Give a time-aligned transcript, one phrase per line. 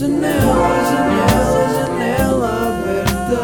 [0.00, 0.32] Janela,
[0.88, 3.40] janela, janela aberta.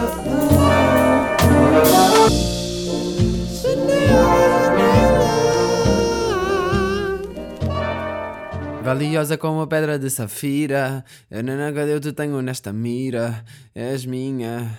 [8.82, 13.45] Valiosa como a pedra de safira, eu não eu te tenho nesta mira,
[13.75, 14.79] és minha.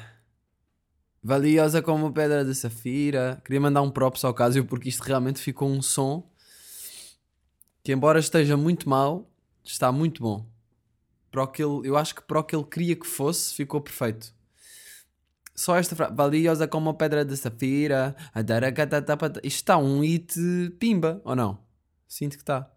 [1.21, 3.39] Valiosa como pedra de safira.
[3.45, 6.27] Queria mandar um props ao caso porque isto realmente ficou um som
[7.83, 9.29] que, embora esteja muito mal,
[9.63, 10.56] está muito bom.
[11.31, 13.81] Para o que ele, eu acho que para o que ele queria que fosse, ficou
[13.81, 14.33] perfeito.
[15.53, 18.15] Só esta frase, valiosa como a pedra de safira.
[19.43, 20.35] Isto está um hit
[20.79, 21.59] pimba, ou não?
[22.07, 22.71] Sinto que está.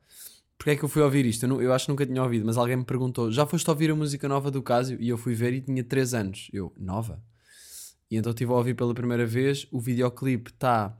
[0.61, 1.45] Porque é que eu fui ouvir isto?
[1.45, 3.91] Eu, não, eu, acho que nunca tinha ouvido, mas alguém me perguntou: já foste ouvir
[3.91, 5.01] a música nova do Casio?
[5.01, 6.51] E eu fui ver e tinha 3 anos.
[6.53, 7.23] Eu, nova?
[8.11, 9.67] E então estive a ouvir pela primeira vez.
[9.71, 10.95] O videoclipe está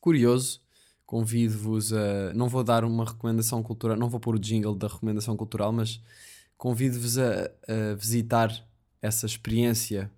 [0.00, 0.60] curioso.
[1.06, 2.32] Convido-vos a.
[2.34, 6.00] Não vou dar uma recomendação cultural, não vou pôr o jingle da recomendação cultural, mas
[6.64, 8.50] convido-vos a, a, visitar
[9.02, 10.10] essa experiência.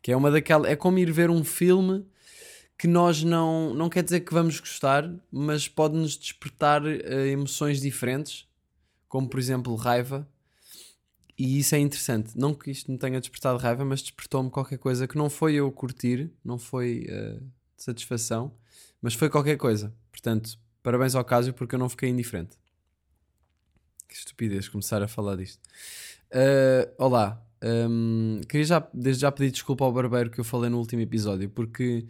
[0.00, 0.70] Que é uma daquelas.
[0.70, 2.06] É como ir ver um filme
[2.78, 3.74] que nós não.
[3.74, 8.46] Não quer dizer que vamos gostar, mas pode-nos despertar uh, emoções diferentes,
[9.08, 10.24] como por exemplo raiva
[11.36, 12.38] e isso é interessante.
[12.38, 15.72] Não que isto me tenha despertado raiva, mas despertou-me qualquer coisa que não foi eu
[15.72, 17.42] curtir, não foi uh,
[17.76, 18.54] satisfação,
[19.02, 19.92] mas foi qualquer coisa.
[20.12, 22.56] Portanto, parabéns ao Cásio porque eu não fiquei indiferente.
[24.08, 25.60] Que estupidez começar a falar disto.
[26.30, 27.40] Uh, olá.
[27.62, 31.48] Um, queria já, desde já pedir desculpa ao barbeiro que eu falei no último episódio,
[31.48, 32.06] porque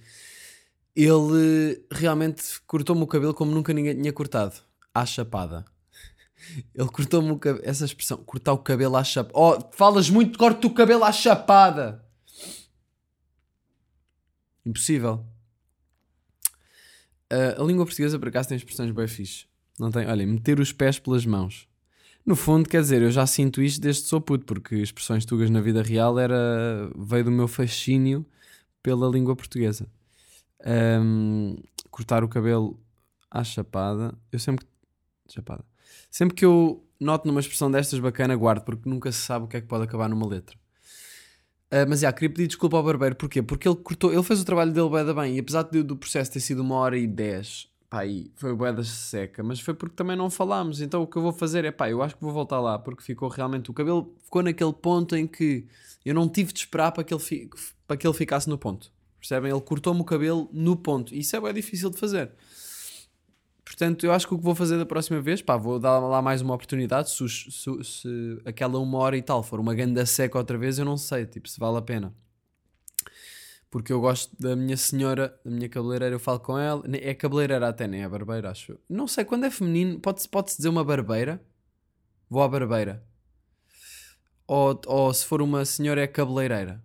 [0.96, 4.56] ele realmente cortou-me o cabelo como nunca ninguém tinha cortado.
[4.92, 5.64] À chapada.
[6.74, 7.64] Ele cortou-me o cabelo.
[7.66, 9.36] Essa expressão, cortar o cabelo à chapada.
[9.36, 12.04] Oh, falas muito, corta o cabelo à chapada.
[14.64, 15.26] Impossível.
[17.32, 19.46] Uh, a língua portuguesa, por acaso, tem expressões bem fixe.
[19.78, 20.06] Não tem?
[20.06, 21.68] Olha, meter os pés pelas mãos.
[22.24, 25.50] No fundo, quer dizer, eu já sinto isto desde que sou puto, porque expressões tugas
[25.50, 28.24] na vida real era veio do meu fascínio
[28.82, 29.86] pela língua portuguesa.
[30.66, 31.56] Um,
[31.90, 32.80] cortar o cabelo
[33.30, 34.14] à chapada.
[34.32, 34.66] Eu sempre.
[35.28, 35.64] Chapada.
[36.10, 39.58] Sempre que eu noto numa expressão destas bacana, guardo, porque nunca se sabe o que
[39.58, 40.56] é que pode acabar numa letra.
[41.70, 43.42] Uh, mas já, queria pedir desculpa ao barbeiro, porquê?
[43.42, 46.40] Porque ele cortou, ele fez o trabalho dele bem, bem, e apesar do processo ter
[46.40, 48.00] sido uma hora e dez, pá,
[48.34, 51.32] foi bué da seca, mas foi porque também não falámos, então o que eu vou
[51.32, 54.42] fazer é, pá, eu acho que vou voltar lá, porque ficou realmente, o cabelo ficou
[54.42, 55.64] naquele ponto em que
[56.04, 57.48] eu não tive de esperar para que ele, fi,
[57.86, 58.90] para que ele ficasse no ponto,
[59.20, 59.52] percebem?
[59.52, 62.32] Ele cortou-me o cabelo no ponto, isso é bem difícil de fazer.
[63.64, 66.20] Portanto, eu acho que o que vou fazer da próxima vez, pá, vou dar lá
[66.20, 67.10] mais uma oportunidade.
[67.10, 70.84] Se, se, se aquela uma hora e tal for uma ganda seca outra vez, eu
[70.84, 72.14] não sei, tipo, se vale a pena.
[73.74, 76.84] Porque eu gosto da minha senhora, da minha cabeleireira, eu falo com ela.
[76.92, 78.78] É cabeleireira até, nem é barbeira, acho.
[78.88, 81.42] Não sei, quando é feminino, pode-se pode dizer uma barbeira?
[82.30, 83.04] Vou à barbeira.
[84.46, 86.80] Ou, ou se for uma senhora, é cabeleireira.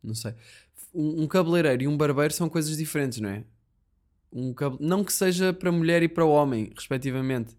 [0.00, 0.36] Não sei.
[0.94, 3.42] Um, um cabeleireiro e um barbeiro são coisas diferentes, não é?
[4.32, 7.56] um não que seja para mulher e para homem, respectivamente,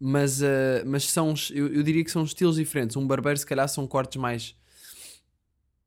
[0.00, 2.96] mas, uh, mas são, eu, eu, diria que são estilos diferentes.
[2.96, 4.56] Um barbeiro, se calhar, são cortes mais,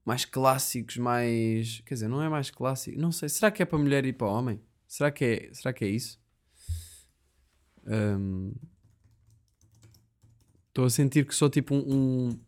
[0.08, 1.82] mais clássicos, mais.
[1.86, 3.28] Quer dizer, não é mais clássico, não sei.
[3.28, 4.62] Será que é para mulher e para homem?
[4.88, 6.18] Será que é, será que é isso?
[10.70, 12.40] Estou um, a sentir que sou tipo um, um,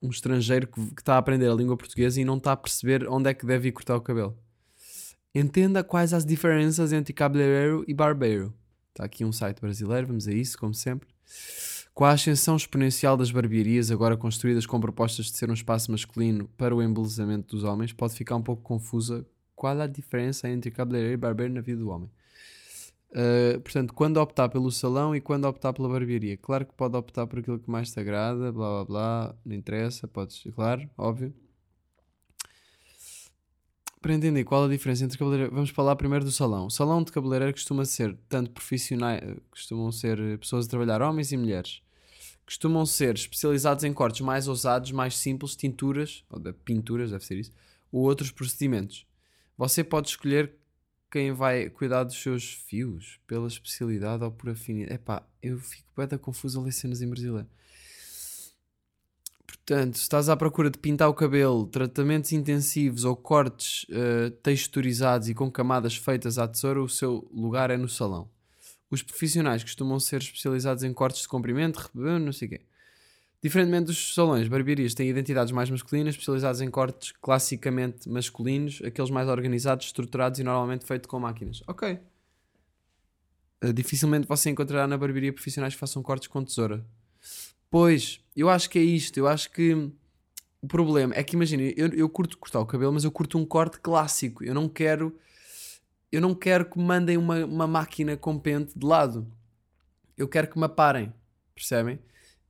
[0.00, 3.06] um estrangeiro que, que está a aprender a língua portuguesa e não está a perceber
[3.06, 4.34] onde é que deve ir cortar o cabelo.
[5.34, 8.54] Entenda quais as diferenças entre cabeleireiro e barbeiro.
[8.88, 11.06] Está aqui um site brasileiro, vamos a isso, como sempre.
[11.94, 16.48] Com a ascensão exponencial das barbearias, agora construídas com propostas de ser um espaço masculino
[16.56, 19.24] para o embelezamento dos homens, pode ficar um pouco confusa
[19.54, 22.10] qual a diferença entre cabeleireiro e barbeiro na vida do homem.
[23.10, 26.36] Uh, portanto, quando optar pelo salão e quando optar pela barbearia.
[26.36, 30.08] Claro que pode optar por aquilo que mais te agrada, blá blá blá, não interessa,
[30.08, 31.32] podes, claro, óbvio
[34.04, 36.66] para entender qual a diferença entre cabeleireiro, vamos falar primeiro do salão.
[36.66, 41.38] O salão de cabeleireiro costuma ser tanto profissionais, costumam ser pessoas a trabalhar, homens e
[41.38, 41.83] mulheres.
[42.46, 47.38] Costumam ser especializados em cortes mais ousados, mais simples, tinturas, ou de pinturas, deve ser
[47.38, 47.52] isso,
[47.90, 49.06] ou outros procedimentos.
[49.56, 50.54] Você pode escolher
[51.10, 54.94] quem vai cuidar dos seus fios, pela especialidade ou por afinidade.
[54.94, 57.48] Epá, eu fico bem confuso a ler cenas em brasileiro.
[59.46, 65.28] Portanto, se estás à procura de pintar o cabelo, tratamentos intensivos ou cortes uh, texturizados
[65.28, 68.28] e com camadas feitas à tesoura, o seu lugar é no salão.
[68.90, 72.60] Os profissionais costumam ser especializados em cortes de comprimento, não sei o quê.
[73.42, 79.28] Diferentemente dos salões, barbearias têm identidades mais masculinas, especializadas em cortes classicamente masculinos, aqueles mais
[79.28, 81.62] organizados, estruturados e normalmente feitos com máquinas.
[81.66, 81.98] Ok.
[83.62, 86.86] Uh, dificilmente você encontrará na barbearia profissionais que façam cortes com tesoura
[87.74, 89.18] Pois, eu acho que é isto.
[89.18, 89.74] Eu acho que
[90.62, 93.44] o problema é que, imagina, eu, eu curto cortar o cabelo, mas eu curto um
[93.44, 94.44] corte clássico.
[94.44, 95.12] Eu não quero.
[96.14, 99.26] Eu não quero que mandem uma, uma máquina com pente de lado.
[100.16, 101.12] Eu quero que me aparem.
[101.54, 101.98] Percebem?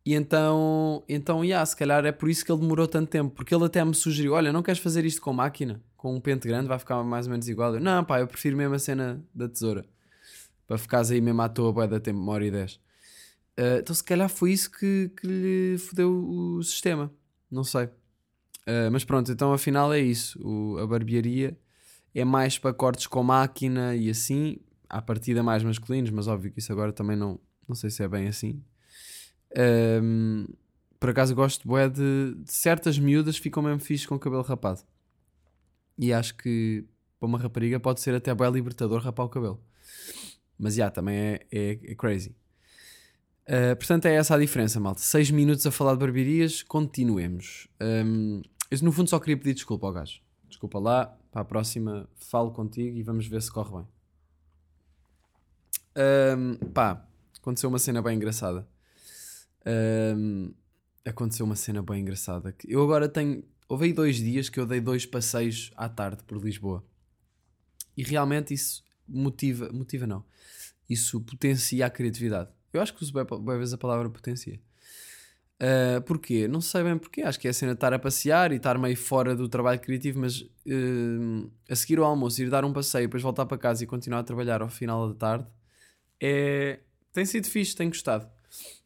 [0.04, 3.54] E então, então, yeah, se calhar é por isso que ele demorou tanto tempo, porque
[3.54, 5.82] ele até me sugeriu: olha, não queres fazer isto com máquina?
[5.96, 7.74] Com um pente grande vai ficar mais ou menos igual.
[7.74, 9.86] Eu, não, pá, eu prefiro mesmo a cena da tesoura
[10.66, 12.74] para ficares aí mesmo à toa, boa da tempo, uma hora e dez.
[13.58, 17.10] Uh, então, se calhar foi isso que, que lhe fodeu o sistema,
[17.50, 17.84] não sei.
[17.84, 20.38] Uh, mas pronto, então afinal é isso.
[20.46, 21.56] O, a barbearia
[22.14, 24.58] é mais para cortes com máquina e assim,
[24.88, 28.08] à partida mais masculinos, mas óbvio que isso agora também não, não sei se é
[28.08, 28.62] bem assim.
[30.02, 30.46] Um,
[30.98, 34.82] por acaso gosto bué de, de, certas miúdas ficam mesmo fixe com o cabelo rapado.
[35.98, 36.84] E acho que
[37.18, 39.62] para uma rapariga pode ser até bué libertador rapar o cabelo.
[40.58, 42.34] Mas já, yeah, também é, é, é crazy.
[43.48, 45.00] Uh, portanto, é essa a diferença, malta.
[45.00, 47.68] 6 minutos a falar de barbearias, continuemos.
[47.80, 48.40] Um,
[48.70, 50.23] eu, no fundo, só queria pedir desculpa ao gajo.
[50.54, 53.86] Desculpa lá, para a próxima falo contigo e vamos ver se corre bem.
[55.96, 57.04] Um, pá,
[57.36, 58.64] aconteceu uma cena bem engraçada.
[60.16, 60.54] Um,
[61.04, 62.54] aconteceu uma cena bem engraçada.
[62.64, 63.42] Eu agora tenho.
[63.68, 66.84] Houve aí dois dias que eu dei dois passeios à tarde por Lisboa.
[67.96, 69.72] E realmente isso motiva.
[69.72, 70.24] Motiva não.
[70.88, 72.48] Isso potencia a criatividade.
[72.72, 74.60] Eu acho que uso bem, bem vezes a palavra potencia.
[75.64, 76.46] Uh, porquê?
[76.46, 77.22] Não sei bem porquê.
[77.22, 79.80] Acho que é a cena de estar a passear e estar meio fora do trabalho
[79.80, 83.82] criativo, mas uh, a seguir ao almoço, ir dar um passeio, depois voltar para casa
[83.82, 85.46] e continuar a trabalhar ao final da tarde,
[86.20, 86.80] é...
[87.12, 88.28] tem sido fixe, tenho gostado.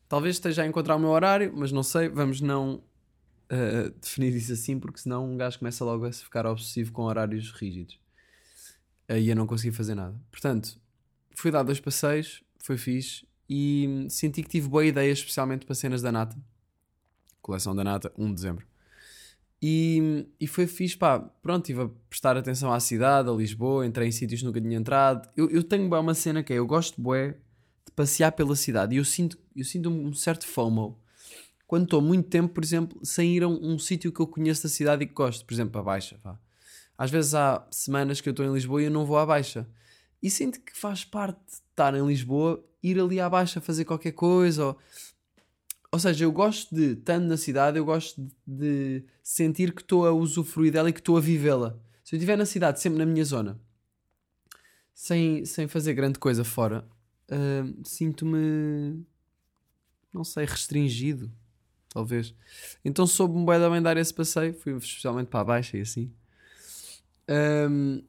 [0.08, 4.52] Talvez esteja a encontrar o meu horário, mas não sei, vamos não uh, definir isso
[4.52, 7.98] assim, porque senão um gajo começa logo a ficar obsessivo com horários rígidos
[9.10, 10.14] e a não conseguir fazer nada.
[10.30, 10.78] Portanto,
[11.34, 16.02] fui dar dois passeios, foi fixe e senti que tive boa ideia, especialmente para cenas
[16.02, 16.36] da Nata.
[17.40, 18.66] Coleção da Nata, 1 de dezembro.
[19.60, 24.08] E, e foi fixe, pá, pronto, estive a prestar atenção à cidade, a Lisboa, entrei
[24.08, 25.28] em sítios que nunca tinha entrado.
[25.36, 27.36] Eu, eu tenho uma cena que é, eu gosto, bué,
[27.84, 28.94] de passear pela cidade.
[28.94, 30.98] E eu sinto, eu sinto um certo FOMO
[31.68, 34.62] quando estou muito tempo, por exemplo, sem ir a um, um sítio que eu conheço
[34.62, 35.44] da cidade e que gosto.
[35.44, 36.18] Por exemplo, a Baixa.
[36.24, 36.38] Vá.
[36.96, 39.68] Às vezes há semanas que eu estou em Lisboa e eu não vou à Baixa.
[40.22, 44.12] E sinto que faz parte de estar em Lisboa, ir ali à Baixa fazer qualquer
[44.12, 44.64] coisa.
[44.64, 44.78] Ou,
[45.90, 50.06] ou seja, eu gosto de, estando na cidade, eu gosto de, de sentir que estou
[50.06, 51.78] a usufruir dela e que estou a vivê-la.
[52.04, 53.58] Se eu estiver na cidade, sempre na minha zona,
[54.92, 56.86] sem, sem fazer grande coisa fora,
[57.30, 59.02] uh, sinto-me,
[60.12, 61.32] não sei, restringido,
[61.88, 62.34] talvez.
[62.84, 66.12] Então soube-me bem, dar esse passeio, fui especialmente para a baixa e assim.
[67.70, 68.02] Um,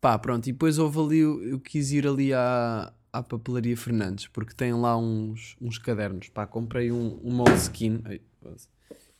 [0.00, 4.52] pá, pronto, e depois houve ali, eu quis ir ali à, à papelaria Fernandes, porque
[4.52, 8.02] tem lá uns, uns cadernos, pá, comprei um, um Moleskine,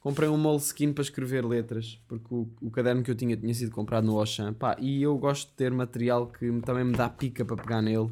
[0.00, 3.70] comprei um Moleskine para escrever letras, porque o, o, caderno que eu tinha tinha sido
[3.70, 7.44] comprado no Auchan, pá, e eu gosto de ter material que também me dá pica
[7.44, 8.10] para pegar nele,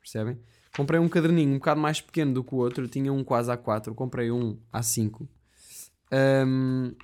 [0.00, 0.38] percebem?
[0.74, 2.84] Comprei um caderninho um bocado mais pequeno do que o outro.
[2.84, 5.26] Eu tinha um quase A4, comprei um A5.
[6.46, 6.94] Um,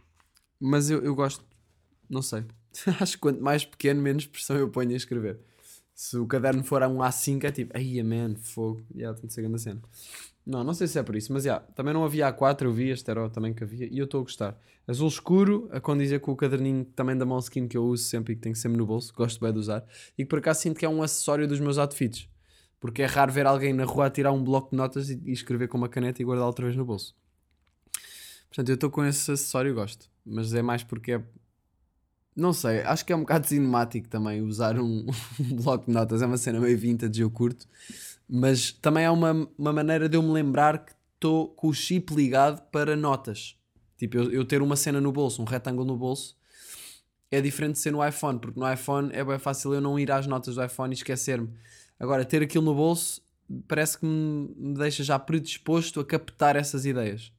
[0.61, 1.45] mas eu, eu gosto,
[2.09, 2.45] não sei.
[3.01, 5.41] Acho que quanto mais pequeno, menos pressão eu ponho a escrever.
[5.95, 9.29] Se o caderno for a um A5, é tipo, ai, man, fogo, já yeah, tem
[9.29, 9.81] de ser grande cena.
[10.45, 12.73] Não, não sei se é por isso, mas já, yeah, também não havia A4, eu
[12.73, 14.59] vi, este era também que havia, e eu estou a gostar.
[14.87, 18.37] Azul escuro, a condizer com o caderninho também da Moleskine que eu uso sempre e
[18.37, 19.85] que tenho sempre no bolso, gosto bem de usar,
[20.19, 22.29] e que por acaso sinto que é um acessório dos meus outfits.
[22.81, 25.69] Porque é raro ver alguém na rua tirar um bloco de notas e, e escrever
[25.69, 27.17] com uma caneta e guardar outra vez no bolso.
[28.55, 30.09] Portanto, eu estou com esse acessório gosto.
[30.25, 31.23] Mas é mais porque é.
[32.37, 35.07] Não sei, acho que é um bocado cinemático também usar um,
[35.39, 36.21] um bloco de notas.
[36.21, 37.69] É uma cena meio vintage, eu curto.
[38.29, 42.13] Mas também é uma, uma maneira de eu me lembrar que estou com o chip
[42.15, 43.57] ligado para notas.
[43.97, 46.37] Tipo, eu, eu ter uma cena no bolso, um retângulo no bolso,
[47.31, 50.11] é diferente de ser no iPhone, porque no iPhone é bem fácil eu não ir
[50.11, 51.51] às notas do iPhone e esquecer-me.
[51.99, 53.23] Agora, ter aquilo no bolso
[53.69, 57.33] parece que me deixa já predisposto a captar essas ideias,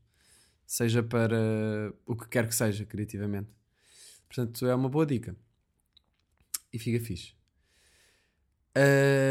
[0.66, 3.50] seja para o que quer que seja, criativamente.
[4.28, 5.36] Portanto, é uma boa dica
[6.72, 7.34] e fica fixe.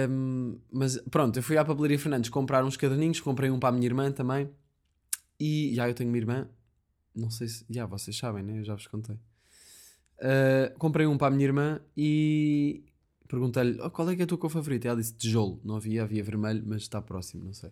[0.08, 3.72] Um, mas pronto, eu fui à papelaria Fernandes comprar uns caderninhos, comprei um para a
[3.72, 4.48] minha irmã também.
[5.38, 6.48] E já eu tenho uma irmã,
[7.14, 7.66] não sei se.
[7.68, 8.60] Já vocês sabem, né?
[8.60, 9.16] Eu já vos contei.
[10.16, 12.84] Uh, comprei um para a minha irmã e,
[13.28, 14.88] Perguntei-lhe oh, qual é que é a tua cor favorita.
[14.88, 15.60] Ela disse tijolo.
[15.64, 17.70] Não havia, havia vermelho, mas está próximo, não sei.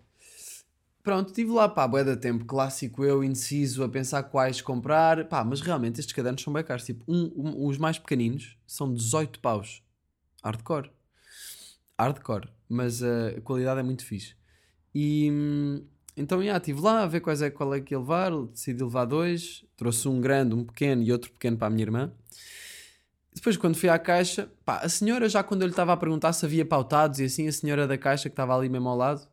[1.03, 5.29] Pronto, estive lá, pá, bué da tempo, clássico eu, indeciso, a pensar quais comprar.
[5.29, 6.85] Pá, mas realmente estes cadernos são bem caros.
[6.85, 9.83] Tipo, um, um, os mais pequeninos são 18 paus.
[10.45, 10.93] Hardcore.
[11.99, 12.49] Hardcore.
[12.69, 14.37] Mas uh, a qualidade é muito fixe.
[14.95, 15.29] E,
[16.17, 19.05] então, já, estive lá a ver quais é, qual é que ia levar, decidi levar
[19.05, 22.13] dois, trouxe um grande, um pequeno e outro pequeno para a minha irmã.
[23.35, 26.33] Depois, quando fui à caixa, pá, a senhora, já quando eu lhe estava a perguntar
[26.33, 29.27] se havia pautados e assim, a senhora da caixa que estava ali mesmo ao lado,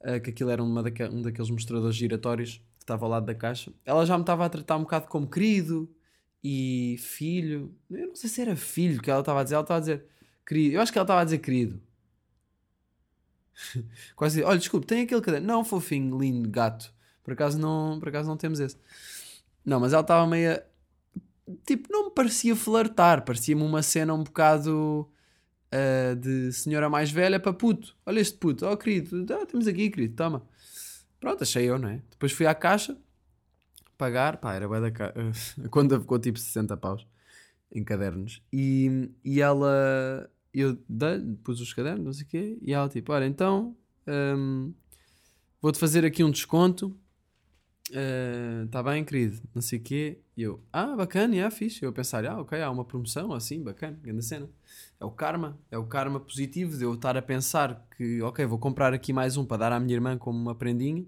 [0.00, 0.80] uh, que aquilo era uma
[1.12, 4.48] um daqueles mostradores giratórios que estava ao lado da caixa, ela já me estava a
[4.48, 5.90] tratar um bocado como querido
[6.42, 7.74] e filho.
[7.90, 10.06] Eu não sei se era filho que ela estava a dizer, ela estava a dizer
[10.46, 10.76] querido.
[10.76, 11.80] Eu acho que ela estava a dizer querido.
[14.16, 15.46] Quase, olha, desculpe, tem aquele caderno.
[15.46, 16.92] Não, fofinho, lindo, gato.
[17.22, 18.76] Por acaso não, por acaso não temos esse.
[19.64, 20.60] Não, mas ela estava meio.
[21.66, 25.08] Tipo, não me parecia flertar, parecia-me uma cena um bocado
[25.72, 27.96] uh, de senhora mais velha para puto.
[28.04, 30.46] Olha este puto, oh querido, ah, temos aqui, querido, toma.
[31.20, 32.02] Pronto, achei eu, não é?
[32.10, 32.96] Depois fui à caixa
[33.96, 35.12] pagar, pá, era bué da ca...
[35.64, 37.04] a conta ficou tipo 60 paus
[37.72, 38.42] em cadernos.
[38.52, 40.78] E, e ela eu
[41.44, 44.72] pus os cadernos, não sei o quê, e ela tipo, olha, então um,
[45.60, 46.96] vou-te fazer aqui um desconto.
[48.64, 49.40] Está uh, bem, querido?
[49.54, 50.20] Não sei o quê.
[50.36, 51.82] E eu, ah, bacana, é fixe.
[51.82, 54.48] Eu a pensar, ah, ok, há uma promoção assim, bacana, grande cena.
[55.00, 58.58] É o karma, é o karma positivo de eu estar a pensar que, ok, vou
[58.58, 61.06] comprar aqui mais um para dar à minha irmã como uma prendinha.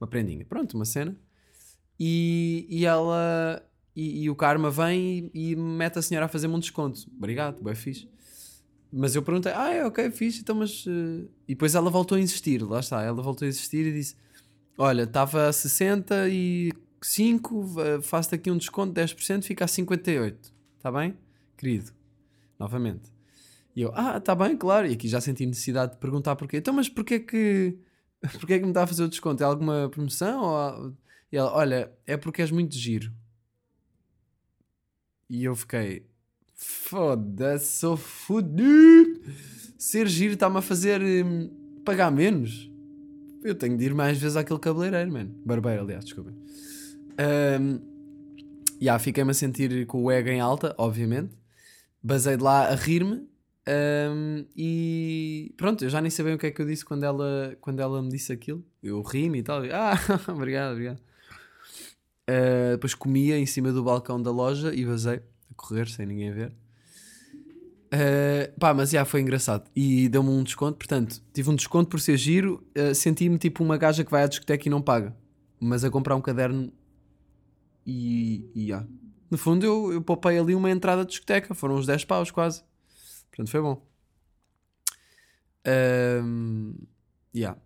[0.00, 1.16] Uma prendinha, pronto, uma cena.
[1.98, 3.60] E, e ela,
[3.94, 7.10] e, e o karma vem e, e mete a senhora a fazer-me um desconto.
[7.16, 8.08] Obrigado, bem fixe.
[8.92, 10.86] Mas eu perguntei, ah, é ok, fixe, então mas.
[10.86, 11.28] Uh...
[11.48, 14.14] E depois ela voltou a insistir, lá está, ela voltou a insistir e disse:
[14.78, 21.16] Olha, estava a 65, faço-te aqui um desconto de 10%, fica a 58, está bem?
[21.56, 21.92] Querido,
[22.58, 23.13] novamente.
[23.74, 24.86] E eu, ah, está bem, claro.
[24.86, 26.58] E aqui já senti necessidade de perguntar porquê.
[26.58, 27.78] Então, mas porquê que.
[28.40, 29.42] Porquê que me está a fazer o desconto?
[29.42, 30.40] É alguma promoção?
[30.40, 30.94] Ou...
[31.30, 33.12] E ela, olha, é porque és muito giro.
[35.28, 36.06] E eu fiquei,
[36.54, 39.20] Foda-se, sou fudido.
[39.76, 41.50] Ser giro está-me a fazer hum,
[41.84, 42.70] pagar menos.
[43.42, 45.34] Eu tenho de ir mais vezes àquele cabeleireiro, mano.
[45.44, 46.30] Barbeiro, aliás, desculpa.
[46.30, 47.80] Um,
[48.80, 51.36] yeah, fiquei-me a sentir com o ego em alta, obviamente.
[52.02, 53.28] Basei de lá a rir-me.
[53.66, 57.56] Um, e pronto, eu já nem bem o que é que eu disse quando ela,
[57.60, 58.64] quando ela me disse aquilo.
[58.82, 59.62] Eu ri-me e tal.
[59.72, 60.98] Ah, obrigado, obrigado.
[62.28, 66.32] Uh, depois comia em cima do balcão da loja e basei a correr sem ninguém
[66.32, 66.52] ver.
[67.94, 70.76] Uh, pá, mas já foi engraçado e deu-me um desconto.
[70.76, 72.62] Portanto, tive um desconto por ser giro.
[72.76, 75.14] Uh, Senti-me tipo uma gaja que vai à discoteca e não paga,
[75.60, 76.72] mas a comprar um caderno
[77.86, 78.86] e, e yeah.
[79.30, 81.54] no fundo eu, eu poupei ali uma entrada de discoteca.
[81.54, 82.62] Foram uns 10 paus quase.
[83.34, 83.84] Portanto, foi bom.
[85.66, 86.74] Um,
[87.34, 87.60] yeah.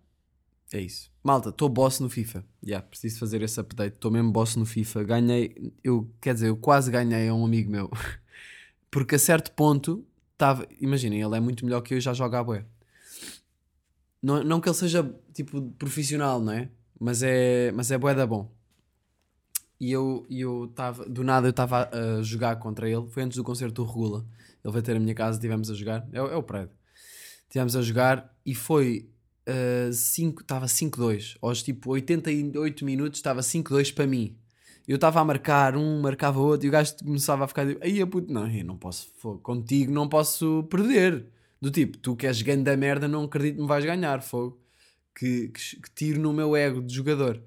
[0.73, 1.11] É isso.
[1.23, 2.43] Malta, estou boss no FIFA.
[2.65, 3.95] Yeah, preciso fazer esse update.
[3.95, 5.03] Estou mesmo boss no FIFA.
[5.03, 7.89] Ganhei, eu, quer dizer, eu quase ganhei a um amigo meu.
[8.89, 10.67] Porque a certo ponto estava.
[10.79, 12.65] Imaginem, ele é muito melhor que eu e já joga a bué.
[14.21, 16.69] Não, não que ele seja tipo profissional, não é?
[16.99, 18.51] Mas é, mas é bué da bom.
[19.79, 20.25] E eu
[20.69, 23.07] estava, do nada eu estava a jogar contra ele.
[23.09, 24.25] Foi antes do concerto do Regula.
[24.63, 26.07] Ele veio ter a minha casa, estivemos a jogar.
[26.11, 26.75] É, é o prédio.
[27.43, 29.09] Estivemos a jogar e foi
[29.91, 31.37] 5, estava 5-2.
[31.41, 34.37] Aos tipo 88 minutos estava 5-2 para mim.
[34.87, 38.03] Eu estava a marcar um, marcava outro e o gajo começava a ficar tipo, aí
[38.05, 39.07] puto, não, eu não posso,
[39.43, 41.27] contigo não posso perder.
[41.61, 44.59] Do tipo, tu que és grande da merda, não acredito que me vais ganhar, fogo.
[45.13, 47.41] Que, que, que, tiro no meu ego de jogador.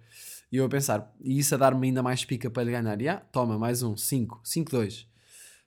[0.53, 3.01] E eu a pensar, e isso a dar-me ainda mais pica para ele ganhar.
[3.01, 5.07] E ah, toma, mais um, 5, 5-2.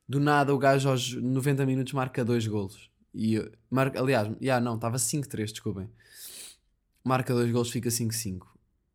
[0.07, 2.91] Do nada o gajo aos 90 minutos marca dois golos.
[3.13, 5.89] E marca, aliás, yeah, não, estava 5-3, desculpem
[7.05, 8.47] marca dois gols, fica 5-5.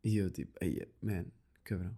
[0.03, 1.25] E eu tipo, aí, man,
[1.63, 1.95] cabrão.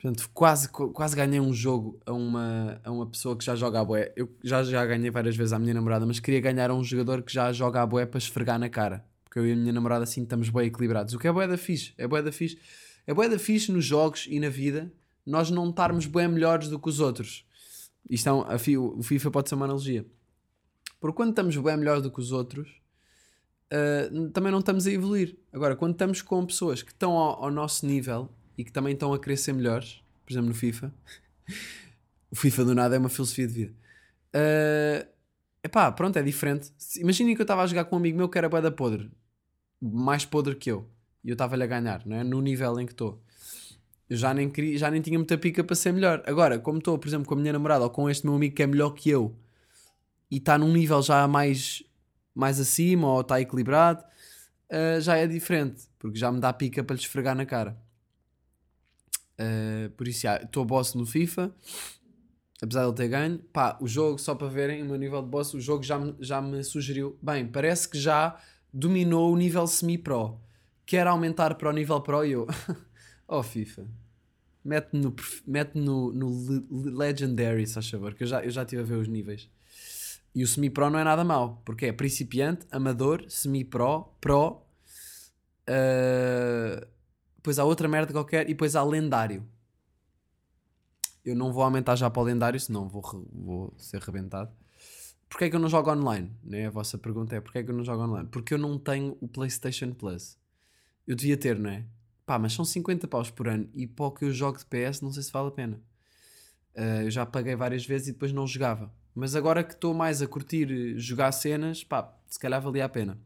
[0.00, 3.84] Portanto, quase, quase ganhei um jogo a uma, a uma pessoa que já joga a
[3.84, 4.12] boé.
[4.14, 7.22] Eu já, já ganhei várias vezes à minha namorada, mas queria ganhar a um jogador
[7.22, 9.04] que já joga a boé para esfregar na cara.
[9.24, 11.14] Porque eu e a minha namorada assim estamos bem equilibrados.
[11.14, 11.94] O que é boé da fixe.
[11.96, 12.58] É boé da fixe.
[13.06, 14.92] É boé da fixe nos jogos e na vida
[15.26, 17.46] nós não estarmos bem melhores do que os outros.
[18.08, 20.04] Isto é um, o FIFA pode ser uma analogia.
[21.00, 22.68] Porque quando estamos bem melhores do que os outros,
[23.72, 25.36] uh, também não estamos a evoluir.
[25.52, 29.12] Agora, quando estamos com pessoas que estão ao, ao, nosso nível e que também estão
[29.12, 30.94] a querer ser melhores, por exemplo, no FIFA,
[32.30, 33.74] o FIFA do nada é uma filosofia de vida.
[34.34, 35.06] Uh,
[35.62, 36.72] epá, pronto, é diferente.
[36.96, 39.10] Imaginem que eu estava a jogar com um amigo meu que era da podre,
[39.80, 40.88] mais podre que eu,
[41.22, 42.24] e eu estava-lhe a ganhar, não é?
[42.24, 43.22] no nível em que estou.
[44.08, 46.22] Eu já nem, queria, já nem tinha muita pica para ser melhor.
[46.26, 48.62] Agora, como estou, por exemplo, com a minha namorada ou com este meu amigo que
[48.62, 49.34] é melhor que eu
[50.30, 51.82] e está num nível já mais
[52.34, 54.04] mais acima ou está equilibrado,
[54.68, 57.78] uh, já é diferente, porque já me dá pica para lhe esfregar na cara.
[59.38, 61.54] Uh, por isso, estou boss no FIFA,
[62.60, 63.38] apesar de ele ter ganho.
[63.52, 66.14] Pá, o jogo, só para verem o meu nível de boss, o jogo já me,
[66.18, 67.16] já me sugeriu.
[67.22, 68.36] Bem, parece que já
[68.72, 70.40] dominou o nível semi-pro.
[70.84, 72.46] quer aumentar para o nível Pro e eu.
[73.38, 73.86] oh, FIFA.
[74.64, 75.14] Mete no,
[75.46, 79.08] mete no, no Legendary, se favor, que eu já, eu já estive a ver os
[79.08, 79.50] níveis.
[80.34, 84.62] E o semi-pro não é nada mau, porque é principiante, amador, semi-pro, pro,
[85.68, 86.86] uh,
[87.36, 89.46] depois há outra merda qualquer e depois há lendário.
[91.24, 94.50] Eu não vou aumentar já para o lendário, senão vou, vou ser rebentado.
[95.28, 96.30] Porquê é que eu não jogo online?
[96.42, 96.66] Né?
[96.66, 98.28] A vossa pergunta é porquê é que eu não jogo online?
[98.30, 100.38] Porque eu não tenho o PlayStation Plus.
[101.06, 101.84] Eu devia ter, não é?
[102.26, 105.00] Pá, mas são 50 paus por ano e para o que eu jogo de PS
[105.02, 105.80] não sei se vale a pena.
[106.74, 108.92] Uh, eu já paguei várias vezes e depois não jogava.
[109.14, 113.18] Mas agora que estou mais a curtir jogar cenas, pá, se calhar valia a pena.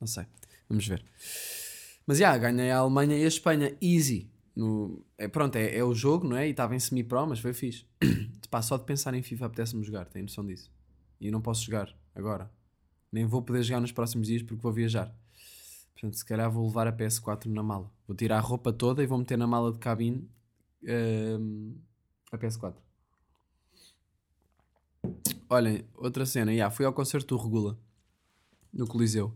[0.00, 0.26] Não sei.
[0.68, 1.04] Vamos ver.
[2.06, 3.74] Mas já, yeah, ganhei a Alemanha e a Espanha.
[3.80, 4.30] Easy.
[4.54, 6.46] No, é, pronto, é, é o jogo, não é?
[6.46, 7.86] E estava em semi-pro, mas foi fixe.
[8.50, 10.70] Pá, só de pensar em FIFA apetece-me jogar, tenho noção disso.
[11.20, 12.50] E não posso jogar agora.
[13.10, 15.12] Nem vou poder jogar nos próximos dias porque vou viajar.
[15.94, 17.90] Portanto, se calhar vou levar a PS4 na mala.
[18.06, 20.28] Vou tirar a roupa toda e vou meter na mala de cabine
[20.82, 21.74] uh,
[22.30, 22.74] a PS4.
[25.48, 26.52] Olhem, outra cena.
[26.52, 27.78] Yeah, fui ao concerto do Regula
[28.72, 29.32] no Coliseu.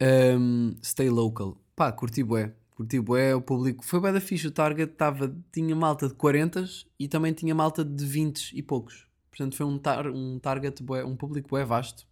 [0.00, 1.56] Um, stay local.
[1.76, 2.54] Pá, curti bué.
[2.74, 3.84] Curti bué, o público.
[3.84, 4.46] Foi bué da fixe.
[4.46, 6.64] O target tava, tinha malta de 40
[6.98, 9.06] e também tinha malta de 20 e poucos.
[9.30, 12.06] Portanto, foi um, tar, um target bué, um público bué vasto.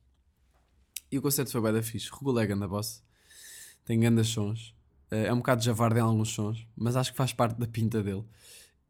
[1.10, 1.80] E o concerto foi bué da.
[1.80, 3.02] Regula é ganda boss.
[3.84, 4.74] Tem grandes sons.
[5.10, 8.02] Eh, é um bocado javarde em alguns sons, mas acho que faz parte da pinta
[8.02, 8.24] dele.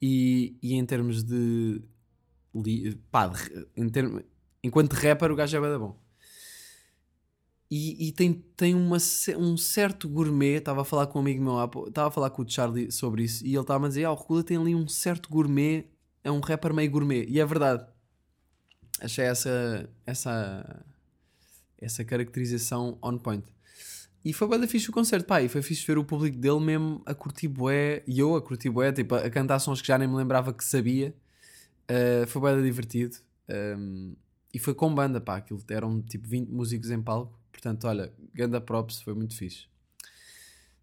[0.01, 1.83] E, e em termos de.
[3.11, 3.33] Pá,
[3.77, 4.23] em termos,
[4.63, 5.97] enquanto rapper, o gajo é bem bom.
[7.71, 8.97] E, e, tem, tem uma,
[9.39, 10.57] um certo gourmet.
[10.57, 13.47] Estava a falar com um amigo meu, estava a falar com o Charlie sobre isso,
[13.47, 15.87] e ele estava a dizer: Ah, o Regula tem ali um certo gourmet,
[16.25, 17.27] é um rapper meio gourmet.
[17.29, 17.87] E é verdade.
[19.01, 20.85] Achei essa, essa,
[21.79, 23.45] essa caracterização on point.
[24.25, 27.03] E foi bem fixe o concerto, pá, e foi fixe ver o público dele mesmo
[27.07, 30.07] a curtir bué, e eu a curtir bué, tipo, a cantar sons que já nem
[30.07, 31.15] me lembrava que sabia.
[31.91, 33.17] Uh, foi bem divertido.
[33.49, 34.15] Um,
[34.53, 37.39] e foi com banda, pá, aquilo eram tipo 20 músicos em palco.
[37.51, 39.67] Portanto, olha, ganda props, foi muito fixe.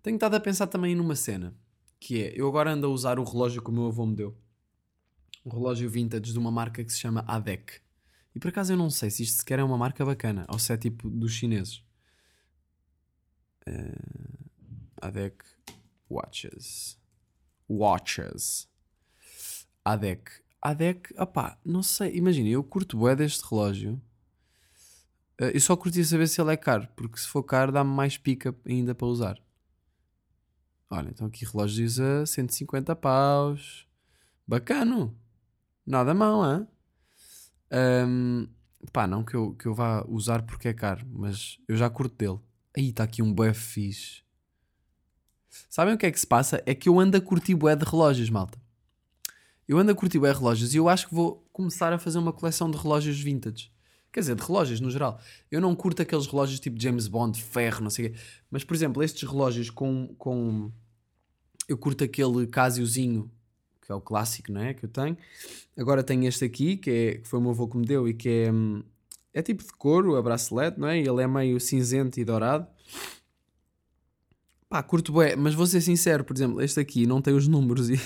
[0.02, 1.54] Tenho estado a pensar também numa cena,
[2.00, 4.38] que é, eu agora ando a usar o relógio que o meu avô me deu.
[5.46, 7.82] Um relógio vintage de uma marca que se chama ADEC.
[8.36, 10.72] E por acaso eu não sei se isto sequer é uma marca bacana, ou se
[10.72, 11.84] é tipo dos chineses.
[13.68, 14.48] Uh,
[15.02, 15.44] ADEC
[16.10, 16.98] Watches.
[17.70, 18.68] Watches.
[19.84, 20.32] ADEC.
[20.62, 22.16] ADEC, opá, não sei.
[22.16, 24.02] Imagina, eu curto bué deste relógio.
[25.40, 28.18] Uh, eu só curtia saber se ele é caro, porque se for caro dá-me mais
[28.18, 29.38] pica ainda para usar.
[30.90, 33.86] Olha, então aqui relógios a 150 paus.
[34.48, 35.16] Bacano.
[35.86, 36.68] Nada mal, hein?
[37.72, 38.48] Um,
[38.94, 42.16] pá, não que eu, que eu vá usar porque é caro, mas eu já curto
[42.16, 42.40] dele.
[42.78, 44.22] Aí está aqui um bué fixe.
[45.68, 46.62] Sabem o que é que se passa?
[46.63, 48.62] É que eu ando a curtir bué de relógios, malta.
[49.68, 52.20] Eu ando a curtir bué de relógios e eu acho que vou começar a fazer
[52.20, 53.72] uma coleção de relógios vintage.
[54.13, 55.20] Quer dizer, de relógios no geral.
[55.50, 58.20] Eu não curto aqueles relógios tipo James Bond, ferro, não sei o quê.
[58.52, 60.13] Mas, por exemplo, estes relógios com...
[60.16, 60.72] com...
[61.68, 63.32] Eu curto aquele Casiozinho,
[63.82, 64.76] que é o clássico, não é?
[64.76, 65.18] Que eu tenho.
[65.76, 68.13] Agora tenho este aqui, que, é, que foi o meu avô que me deu e
[68.13, 68.52] que é...
[69.38, 70.97] É tipo de couro, a bracelete, não é?
[70.97, 72.65] Ele é meio cinzento e dourado.
[74.67, 77.88] Pá, curto bué, mas vou ser sincero, por exemplo, este aqui não tem os números
[77.93, 78.00] e,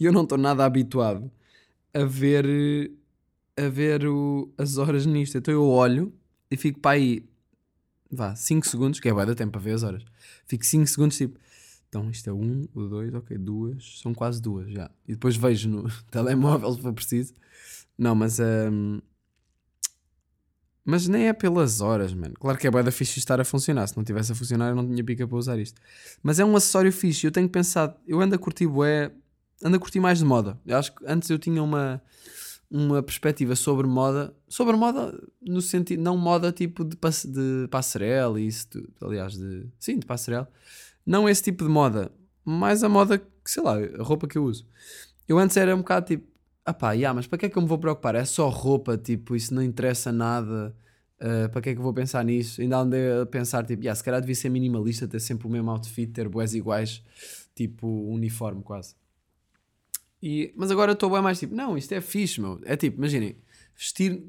[0.00, 1.30] eu não estou nada habituado
[1.92, 2.90] a ver
[3.54, 5.36] a ver o, as horas nisto.
[5.36, 6.14] Então eu olho
[6.50, 7.28] e fico para aí,
[8.10, 10.02] vá, 5 segundos, que é bué da tempo a ver as horas.
[10.46, 11.38] Fico 5 segundos tipo,
[11.90, 14.90] então isto é 1, um, 2, ok, duas, são quase duas já.
[15.06, 17.34] E depois vejo no telemóvel se for preciso.
[17.98, 18.98] Não, mas um,
[20.90, 22.34] mas nem é pelas horas, mano.
[22.34, 23.86] Claro que é bué da fixe estar a funcionar.
[23.86, 25.80] Se não tivesse a funcionar, eu não tinha pica para usar isto.
[26.20, 27.26] Mas é um acessório fixe.
[27.26, 27.94] Eu tenho pensado...
[28.06, 29.12] Eu ando a curtir bué...
[29.62, 30.58] Ando a curtir mais de moda.
[30.66, 32.02] Eu acho que antes eu tinha uma...
[32.68, 34.34] Uma perspectiva sobre moda.
[34.48, 36.02] Sobre moda no sentido...
[36.02, 38.92] Não moda tipo de, pass, de passarela e isso tudo.
[39.00, 39.66] Aliás, de...
[39.78, 40.50] Sim, de passarela.
[41.06, 42.10] Não esse tipo de moda.
[42.44, 44.66] Mais a moda que, sei lá, a roupa que eu uso.
[45.28, 46.26] Eu antes era um bocado tipo
[46.64, 48.14] ah pá, yeah, mas para que é que eu me vou preocupar?
[48.14, 50.74] É só roupa, tipo, isso não interessa nada.
[51.20, 52.60] Uh, para que é que eu vou pensar nisso?
[52.60, 55.70] Ainda andei a pensar, tipo, yeah, se calhar devia ser minimalista, ter sempre o mesmo
[55.70, 57.02] outfit, ter boés iguais,
[57.54, 58.94] tipo, uniforme quase.
[60.22, 62.60] E, mas agora estou bem mais tipo, não, isto é fixe, meu.
[62.64, 63.36] É tipo, imaginem,
[63.74, 64.22] vestir,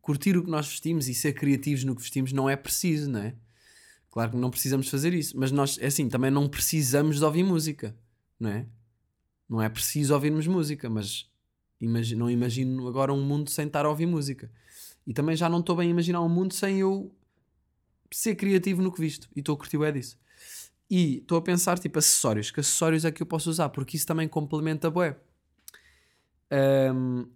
[0.00, 3.20] curtir o que nós vestimos e ser criativos no que vestimos não é preciso, não
[3.20, 3.34] é?
[4.10, 7.42] Claro que não precisamos fazer isso, mas nós, é assim, também não precisamos de ouvir
[7.42, 7.96] música,
[8.38, 8.66] não é?
[9.48, 11.28] Não é preciso ouvirmos música, mas
[11.84, 14.50] imagino, não imagino agora um mundo sem estar a ouvir música.
[15.06, 17.14] E também já não estou bem a imaginar um mundo sem eu
[18.10, 19.28] ser criativo no que visto.
[19.34, 20.18] E estou a curtir é disso.
[20.90, 22.50] E estou a pensar, tipo, acessórios.
[22.50, 23.68] Que acessórios é que eu posso usar?
[23.70, 25.16] Porque isso também complementa bué.
[26.52, 27.26] Um,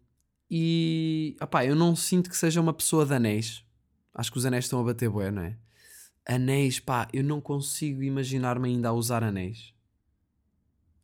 [0.51, 3.65] e, opá, eu não sinto que seja uma pessoa de anéis.
[4.15, 5.57] Acho que os anéis estão a bater bué, não é?
[6.27, 9.73] Anéis, pá, eu não consigo imaginar-me ainda a usar anéis.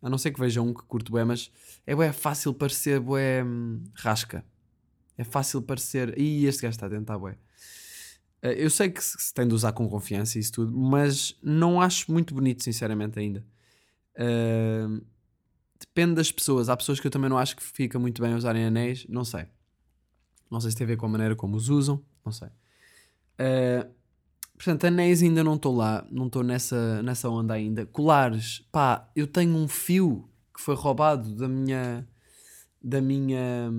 [0.05, 1.51] A não ser que veja um que curto bué, mas
[1.87, 4.45] é bué fácil parecer bué hum, rasca.
[5.17, 6.19] É fácil parecer...
[6.19, 7.38] Ih, este gajo está a tentar bué.
[8.43, 11.81] Eh, eu sei que se tem de usar com confiança e isso tudo, mas não
[11.81, 13.45] acho muito bonito, sinceramente, ainda.
[14.17, 15.03] Uh,
[15.81, 16.69] depende das pessoas.
[16.69, 19.47] Há pessoas que eu também não acho que fica muito bem usarem anéis, não sei.
[20.51, 22.49] Não sei se tem a ver com a maneira como os usam, não sei.
[22.49, 23.90] Uh,
[24.57, 27.87] portanto, anéis ainda não estou lá, não estou nessa, nessa onda ainda.
[27.87, 32.09] Colares, pá, eu tenho um fio que foi roubado da minha.
[32.81, 33.71] da minha.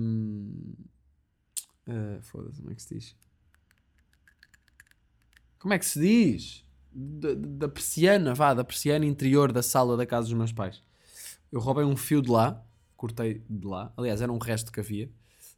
[1.88, 3.16] Uh, Foda-se, como é que se diz?
[5.58, 6.64] Como é que se diz?
[6.92, 10.82] Da, da persiana, vá, da persiana interior da sala da casa dos meus pais.
[11.50, 12.64] Eu roubei um fio de lá,
[12.96, 13.92] cortei de lá.
[13.96, 15.10] Aliás, era um resto que havia.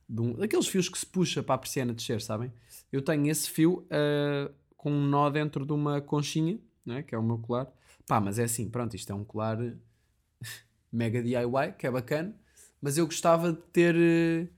[0.08, 2.52] De um, daqueles fios que se puxa para a persiana descer, sabem?
[2.90, 7.18] Eu tenho esse fio uh, com um nó dentro de uma conchinha, né, que é
[7.18, 7.66] o meu colar.
[8.06, 9.58] Pá, mas é assim, pronto, isto é um colar
[10.90, 12.34] mega DIY, que é bacana.
[12.80, 14.48] Mas eu gostava de ter uh,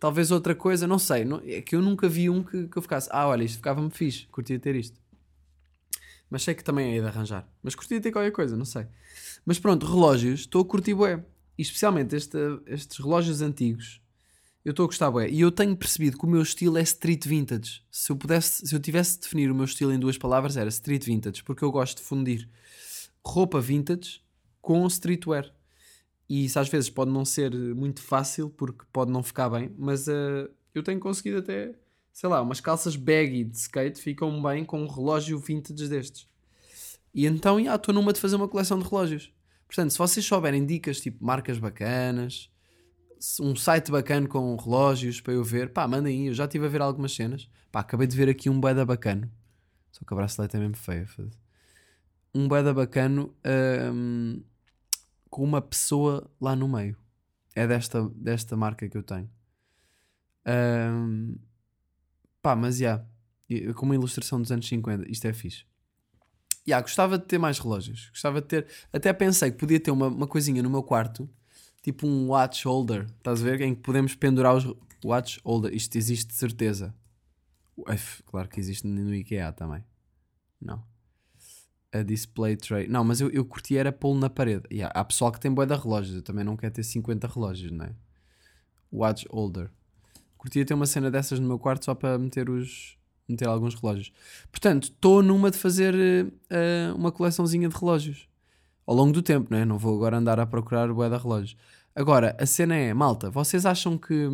[0.00, 1.24] talvez outra coisa, não sei.
[1.24, 3.90] Não, é que eu nunca vi um que, que eu ficasse, ah, olha, isto ficava-me
[3.90, 4.98] fixe, curtia ter isto.
[6.28, 7.46] Mas sei que também é de arranjar.
[7.62, 8.86] Mas curtia ter qualquer coisa, não sei.
[9.44, 11.22] Mas pronto, relógios, estou a curtir bué.
[11.58, 12.36] E especialmente este,
[12.66, 14.00] estes relógios antigos,
[14.66, 15.12] eu estou a gostar.
[15.30, 17.84] E eu tenho percebido que o meu estilo é street vintage.
[17.88, 20.68] Se eu pudesse, se eu tivesse de definir o meu estilo em duas palavras, era
[20.68, 22.48] street vintage, porque eu gosto de fundir
[23.24, 24.20] roupa vintage
[24.60, 25.54] com streetwear.
[26.28, 30.08] E isso às vezes pode não ser muito fácil, porque pode não ficar bem, mas
[30.08, 31.72] uh, eu tenho conseguido até,
[32.12, 36.28] sei lá, umas calças baggy de skate ficam bem com um relógio vintage destes.
[37.14, 39.32] E então, estou numa de fazer uma coleção de relógios.
[39.68, 42.50] Portanto, se vocês souberem dicas tipo marcas bacanas,
[43.40, 46.26] um site bacana com relógios para eu ver, pá, mandem aí.
[46.28, 47.48] Eu já estive a ver algumas cenas.
[47.70, 49.30] Pá, acabei de ver aqui um boeda bacano.
[49.90, 51.06] Só que a bracelete é mesmo feia.
[52.34, 53.34] Um boeda bacano
[53.92, 54.42] um,
[55.30, 56.96] com uma pessoa lá no meio.
[57.54, 59.30] É desta, desta marca que eu tenho.
[60.46, 61.36] Um,
[62.42, 63.04] pá, mas já.
[63.50, 65.10] Yeah, com uma ilustração dos anos 50.
[65.10, 65.64] Isto é fixe
[66.66, 68.08] yeah, gostava de ter mais relógios.
[68.10, 68.66] Gostava de ter.
[68.92, 71.28] Até pensei que podia ter uma, uma coisinha no meu quarto,
[71.86, 73.60] tipo um watch holder, estás a ver?
[73.60, 75.72] Em que podemos pendurar os watch holder.
[75.72, 76.92] Isto existe de certeza.
[77.76, 79.84] Uf, claro que existe no IKEA também.
[80.60, 80.82] Não.
[81.92, 82.88] A display tray.
[82.88, 84.64] Não, mas eu, eu curti era pô-lo na parede.
[84.68, 86.16] Yeah, há pessoal que tem boia de relógios.
[86.16, 87.94] Eu também não quero ter 50 relógios, não é?
[88.92, 89.70] Watch holder.
[90.36, 94.12] Curtia ter uma cena dessas no meu quarto só para meter os, meter alguns relógios.
[94.50, 98.28] Portanto, estou numa de fazer uh, uma coleçãozinha de relógios
[98.86, 99.64] ao longo do tempo, não é?
[99.64, 101.56] Não vou agora andar a procurar bué de relógios.
[101.96, 104.28] Agora, a cena é, malta, vocês acham que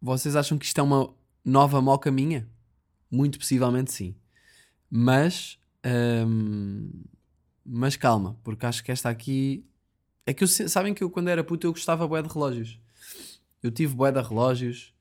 [0.00, 2.48] vocês acham que isto é uma nova moca minha?
[3.10, 4.16] Muito possivelmente sim.
[4.90, 5.58] Mas
[6.26, 6.90] um,
[7.64, 9.64] mas calma, porque acho que esta aqui
[10.24, 12.80] é que eu, sabem que eu quando era puto eu gostava bué de relógios.
[13.62, 14.96] Eu tive bué de relógios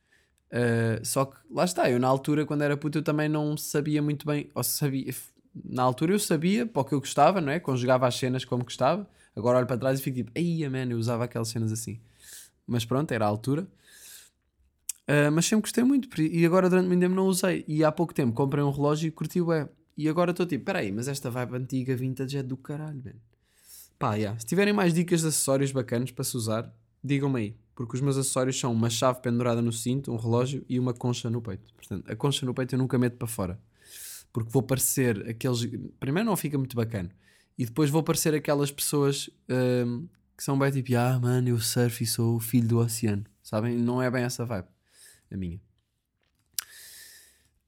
[0.55, 4.01] Uh, só que lá está, eu na altura, quando era puto, eu também não sabia
[4.01, 5.13] muito bem, ou sabia,
[5.53, 7.59] na altura eu sabia para o que eu gostava, não é?
[7.59, 9.05] Conjugava as cenas como gostava.
[9.35, 11.99] Agora olho para trás e fico tipo, ai, man, eu usava aquelas cenas assim.
[12.65, 13.67] Mas pronto, era a altura.
[15.07, 17.63] Uh, mas sempre gostei muito e agora durante muito tempo não usei.
[17.67, 19.69] E há pouco tempo comprei um relógio e curti o é.
[19.97, 23.13] E agora estou tipo, peraí, mas esta vibe antiga vintage é do caralho, man.
[23.97, 24.37] Pá, yeah.
[24.39, 28.17] se tiverem mais dicas de acessórios bacanas para se usar, digam-me aí porque os meus
[28.17, 31.73] acessórios são uma chave pendurada no cinto, um relógio e uma concha no peito.
[31.75, 33.59] Portanto, a concha no peito eu nunca meto para fora,
[34.31, 35.67] porque vou parecer aqueles.
[35.99, 37.11] Primeiro, não fica muito bacana,
[37.57, 42.03] e depois vou parecer aquelas pessoas hum, que são bem tipo, ah, mano, eu surf
[42.03, 43.77] e sou o filho do oceano, sabem?
[43.77, 44.67] Não é bem essa vibe,
[45.31, 45.61] a minha.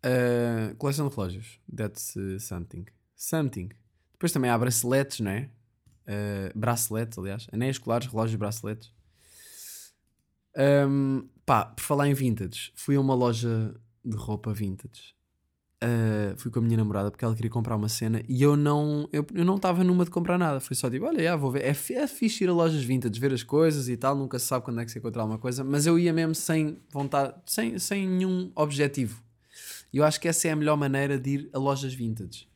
[0.06, 2.86] Uh, coleção de relógios, that's uh, something.
[3.15, 3.69] Something.
[4.13, 5.50] Depois também há braceletes, não é?
[6.08, 8.93] Uh, braceletes, aliás, anéis colares, relógios, braceletes.
[10.58, 15.17] Um, pá, por falar em vintage, fui a uma loja de roupa vintage.
[15.84, 19.08] Uh, fui com a minha namorada porque ela queria comprar uma cena e eu não
[19.13, 20.60] eu, eu não estava numa de comprar nada.
[20.60, 21.63] Foi só tipo, olha, já vou ver.
[21.63, 24.16] É, é fixe ir a lojas vintage, ver as coisas e tal.
[24.16, 26.80] Nunca se sabe quando é que se encontra alguma coisa, mas eu ia mesmo sem
[26.92, 29.22] vontade, sem, sem nenhum objetivo.
[29.94, 32.48] E eu acho que essa é a melhor maneira de ir a lojas vintage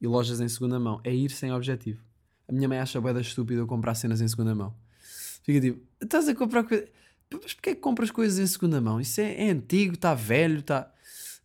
[0.00, 2.02] e lojas em segunda mão, é ir sem objetivo.
[2.46, 4.74] A minha mãe acha boeda estúpido eu comprar cenas em segunda mão.
[5.42, 6.86] Fica tipo, estás a comprar coisa
[7.32, 9.00] mas porquê é que compras coisas em segunda mão?
[9.00, 10.92] Isso é, é antigo, está velho, está.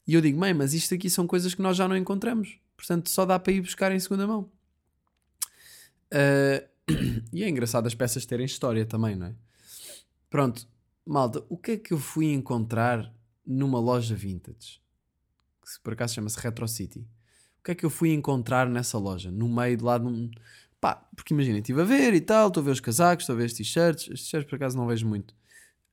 [0.07, 2.57] E eu digo, mãe, mas isto aqui são coisas que nós já não encontramos.
[2.75, 4.49] Portanto, só dá para ir buscar em segunda mão.
[6.11, 6.67] Uh,
[7.31, 9.35] e é engraçado as peças terem história também, não é?
[10.29, 10.67] Pronto,
[11.05, 13.13] malta, o que é que eu fui encontrar
[13.45, 14.81] numa loja vintage?
[15.61, 17.07] Que por acaso chama-se Retro City.
[17.59, 19.31] O que é que eu fui encontrar nessa loja?
[19.31, 20.31] No meio de lá de um.
[20.79, 23.37] Pá, porque imagina, estive a ver e tal, estou a ver os casacos, estou a
[23.37, 24.07] ver os t-shirts.
[24.07, 25.35] Os t-shirts por acaso não vejo muito.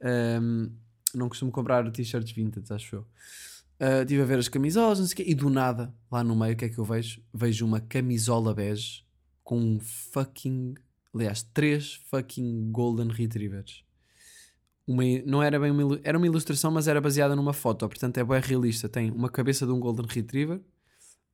[0.03, 0.73] Um,
[1.15, 3.07] não costumo comprar t-shirts vintage, acho eu.
[3.81, 6.35] Uh, estive a ver as camisolas, não sei o quê, e do nada, lá no
[6.35, 7.23] meio, o que é que eu vejo?
[7.33, 9.05] Vejo uma camisola bege
[9.45, 10.75] com um fucking.
[11.15, 13.85] Aliás, três fucking Golden Retrievers.
[14.85, 18.25] Uma, não era bem uma, era uma ilustração, mas era baseada numa foto, portanto é
[18.25, 18.89] bem realista.
[18.89, 20.61] Tem uma cabeça de um Golden Retriever,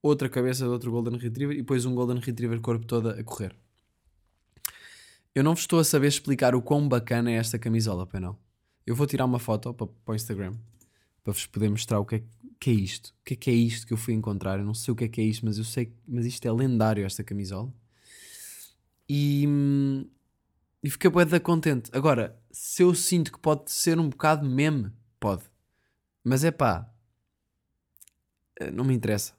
[0.03, 3.57] outra cabeça de outro Golden Retriever e depois um Golden Retriever corpo todo a correr.
[5.35, 8.37] Eu não vos estou a saber explicar o quão bacana é esta camisola, não.
[8.87, 10.53] Eu vou tirar uma foto para, para o Instagram
[11.25, 12.23] para vos poder mostrar o que é,
[12.61, 13.09] que é isto.
[13.09, 14.59] O que é que é isto que eu fui encontrar?
[14.59, 16.53] Eu não sei o que é que é isto, mas eu sei mas isto é
[16.53, 17.73] lendário, esta camisola.
[19.09, 19.47] E,
[20.83, 21.91] e fiquei bué contente.
[21.95, 25.45] Agora, se eu sinto que pode ser um bocado meme, pode.
[26.23, 26.91] Mas é pá,
[28.61, 29.35] eh, não me interessa.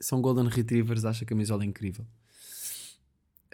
[0.00, 2.06] São Golden Retrievers, acho a camisola incrível.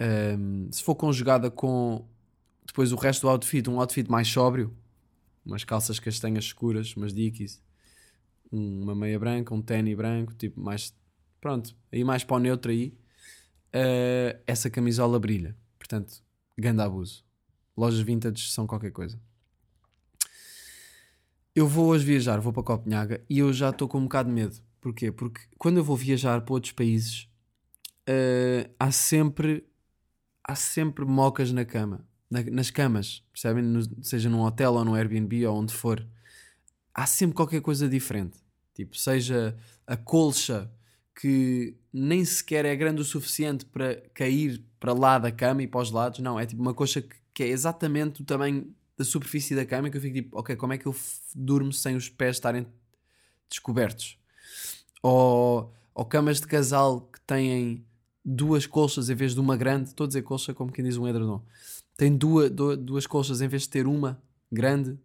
[0.00, 2.08] Um, se for conjugada com
[2.64, 4.74] depois o resto do outfit, um outfit mais sóbrio,
[5.44, 7.60] umas calças castanhas escuras, umas dickies,
[8.52, 10.94] uma meia branca, um tênis branco, tipo mais.
[11.40, 12.94] Pronto, aí mais para o neutro aí.
[13.74, 15.56] Uh, essa camisola brilha.
[15.78, 16.22] Portanto,
[16.56, 17.24] grande abuso.
[17.76, 19.18] Lojas vintage são qualquer coisa.
[21.54, 24.34] Eu vou hoje viajar, vou para Copenhaga e eu já estou com um bocado de
[24.34, 24.56] medo.
[24.80, 25.12] Porquê?
[25.12, 27.28] Porque quando eu vou viajar para outros países,
[28.08, 29.64] uh, há sempre
[30.44, 33.64] há sempre mocas na cama, na, nas camas, percebem?
[34.02, 36.04] Seja num hotel ou num Airbnb ou onde for,
[36.94, 38.41] há sempre qualquer coisa diferente.
[38.74, 39.56] Tipo, seja
[39.86, 40.70] a colcha
[41.14, 45.80] que nem sequer é grande o suficiente para cair para lá da cama e para
[45.80, 49.54] os lados, não, é tipo uma colcha que, que é exatamente o tamanho da superfície
[49.54, 50.96] da cama que eu fico tipo, ok, como é que eu
[51.34, 52.66] durmo sem os pés estarem
[53.48, 54.18] descobertos?
[55.02, 57.84] Ou, ou camas de casal que têm
[58.24, 61.06] duas colchas em vez de uma grande, estou a dizer colcha como quem diz um
[61.06, 61.42] edredom,
[61.96, 64.98] tem duas, duas colchas em vez de ter uma grande,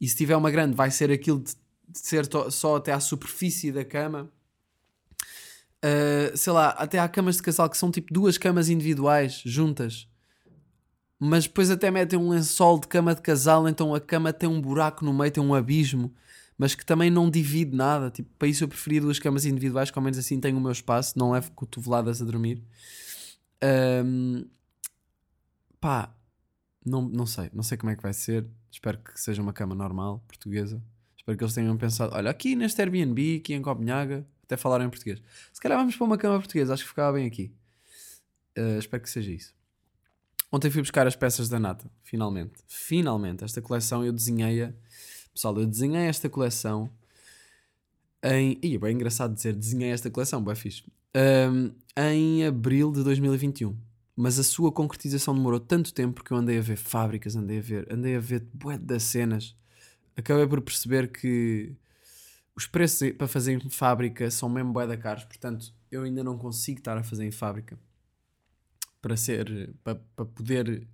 [0.00, 1.54] e se tiver uma grande vai ser aquilo de,
[1.92, 4.30] ser só até à superfície da cama.
[5.84, 10.06] Uh, sei lá, até há camas de casal que são tipo duas camas individuais juntas,
[11.18, 14.60] mas depois até metem um lençol de cama de casal, então a cama tem um
[14.60, 16.14] buraco no meio, tem um abismo
[16.60, 18.10] mas que também não divide nada.
[18.10, 20.70] Tipo, para isso eu preferia duas camas individuais, que ao menos assim tenho o meu
[20.70, 22.62] espaço, não levo cotoveladas a dormir.
[24.04, 24.44] Um,
[25.80, 26.14] pá,
[26.84, 28.46] não, não sei, não sei como é que vai ser.
[28.70, 30.82] Espero que seja uma cama normal, portuguesa.
[31.20, 34.90] Espero que eles tenham pensado, olha, aqui neste Airbnb, aqui em Copenhaga, até falaram em
[34.90, 35.22] português.
[35.52, 37.52] Se calhar vamos para uma cama portuguesa, acho que ficava bem aqui.
[38.58, 39.54] Uh, espero que seja isso.
[40.50, 42.54] Ontem fui buscar as peças da Nata, finalmente.
[42.66, 44.74] Finalmente, esta coleção eu desenhei-a
[45.32, 46.90] Pessoal, eu desenhei esta coleção
[48.22, 48.58] em.
[48.62, 50.82] Ih, é bem engraçado dizer desenhei esta coleção, bem fixe.
[51.16, 53.76] Um, em abril de 2021.
[54.16, 57.62] Mas a sua concretização demorou tanto tempo que eu andei a ver fábricas, andei a
[57.62, 59.56] ver, andei a ver bué das cenas.
[60.16, 61.74] Acabei por perceber que
[62.54, 66.36] os preços para fazer em fábrica são mesmo bué da caros, portanto eu ainda não
[66.36, 67.78] consigo estar a fazer em fábrica
[69.00, 70.86] para ser para, para poder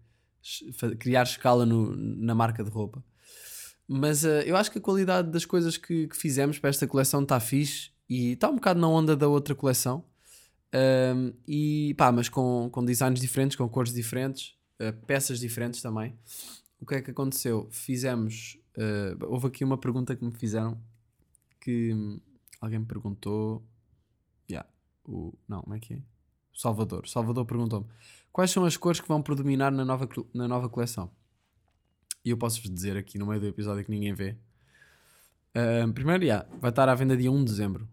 [0.98, 3.02] criar escala no, na marca de roupa.
[3.88, 7.22] Mas uh, eu acho que a qualidade das coisas que, que fizemos para esta coleção
[7.22, 10.04] está fixe e está um bocado na onda da outra coleção.
[10.74, 16.18] Um, e pá, mas com, com designs diferentes, com cores diferentes, uh, peças diferentes também.
[16.80, 17.68] O que é que aconteceu?
[17.70, 18.58] Fizemos.
[18.76, 20.78] Uh, houve aqui uma pergunta que me fizeram
[21.60, 21.92] que
[22.60, 23.64] alguém me perguntou.
[24.50, 24.68] Yeah,
[25.04, 26.02] o, não, como é que é?
[26.54, 27.06] Salvador.
[27.08, 27.86] Salvador perguntou-me
[28.32, 31.10] quais são as cores que vão predominar na nova, na nova coleção.
[32.24, 34.36] E eu posso-vos dizer aqui no meio do episódio que ninguém vê.
[35.56, 37.88] Uh, primeiro, yeah, vai estar à venda dia 1 de dezembro.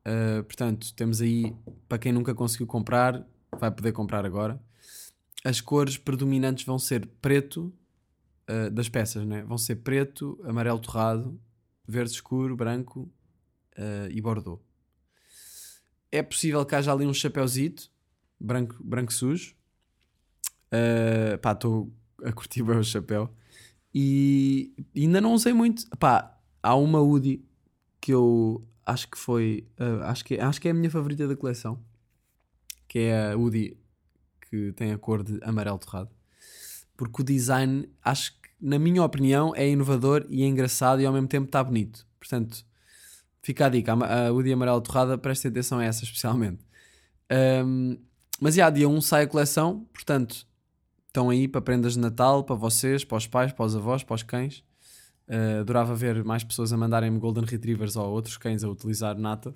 [0.00, 1.54] Uh, portanto, temos aí,
[1.88, 3.24] para quem nunca conseguiu comprar,
[3.58, 4.60] vai poder comprar agora.
[5.44, 7.72] As cores predominantes vão ser preto,
[8.48, 9.42] uh, das peças, né?
[9.42, 11.40] vão ser preto, amarelo torrado,
[11.86, 13.10] verde escuro, branco
[13.78, 14.60] uh, e bordô.
[16.10, 17.90] É possível que haja ali um chapéuzito,
[18.38, 19.54] branco, branco sujo.
[20.66, 21.92] Uh, pá, estou
[22.24, 23.32] a curtir bem o chapéu.
[23.92, 25.86] E ainda não usei muito.
[25.98, 27.44] Pá, há uma Udi
[28.00, 29.68] que eu acho que foi.
[29.78, 31.82] Uh, acho, que, acho que é a minha favorita da coleção.
[32.88, 33.76] Que é a Udi
[34.48, 36.10] que tem a cor de amarelo torrado.
[36.96, 41.12] Porque o design, acho que, na minha opinião, é inovador e é engraçado e ao
[41.12, 42.06] mesmo tempo está bonito.
[42.18, 42.64] Portanto,
[43.42, 43.92] fica a dica.
[43.92, 46.64] A Udi amarelo torrada, prestem atenção a essa especialmente.
[47.64, 47.98] Um,
[48.40, 50.46] mas já, dia 1 sai a coleção, portanto,
[51.06, 54.14] estão aí para prendas de Natal, para vocês, para os pais, para os avós, para
[54.14, 54.64] os cães.
[55.28, 59.54] Uh, adorava ver mais pessoas a mandarem-me Golden Retrievers ou outros cães a utilizar nata.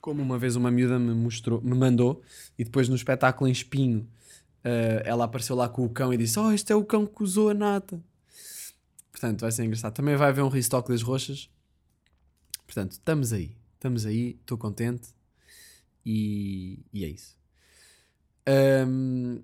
[0.00, 2.22] Como uma vez uma miúda me mostrou, me mandou,
[2.58, 4.08] e depois no espetáculo em Espinho,
[4.68, 7.22] uh, ela apareceu lá com o cão e disse: Oh, este é o cão que
[7.22, 8.02] usou a nata.
[9.10, 9.94] Portanto, vai ser engraçado.
[9.94, 11.50] Também vai haver um restock das roxas.
[12.66, 13.56] Portanto, estamos aí.
[13.74, 15.08] Estamos aí, estou contente.
[16.04, 17.36] E, e é isso.
[18.86, 19.42] Um,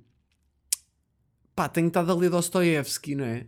[1.54, 3.46] pá, tenho estado a ler Dostoevsky, não é?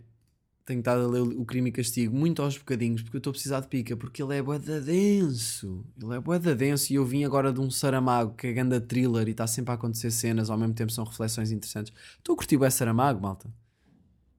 [0.66, 3.34] Tenho estado a ler O Crime e Castigo muito aos bocadinhos, porque eu estou a
[3.34, 5.86] precisar de pica, porque ele é boeda denso.
[6.02, 9.28] Ele é boeda denso e eu vim agora de um Saramago que é ganda thriller
[9.28, 11.92] e está sempre a acontecer cenas, ao mesmo tempo são reflexões interessantes.
[12.18, 13.48] Estou a curtir o Saramago, malta.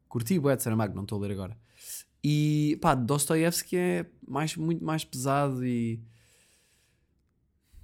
[0.09, 1.57] Curti o de Saramago, não estou a ler agora.
[2.21, 6.01] E pá, Dostoevsky é mais, muito mais pesado e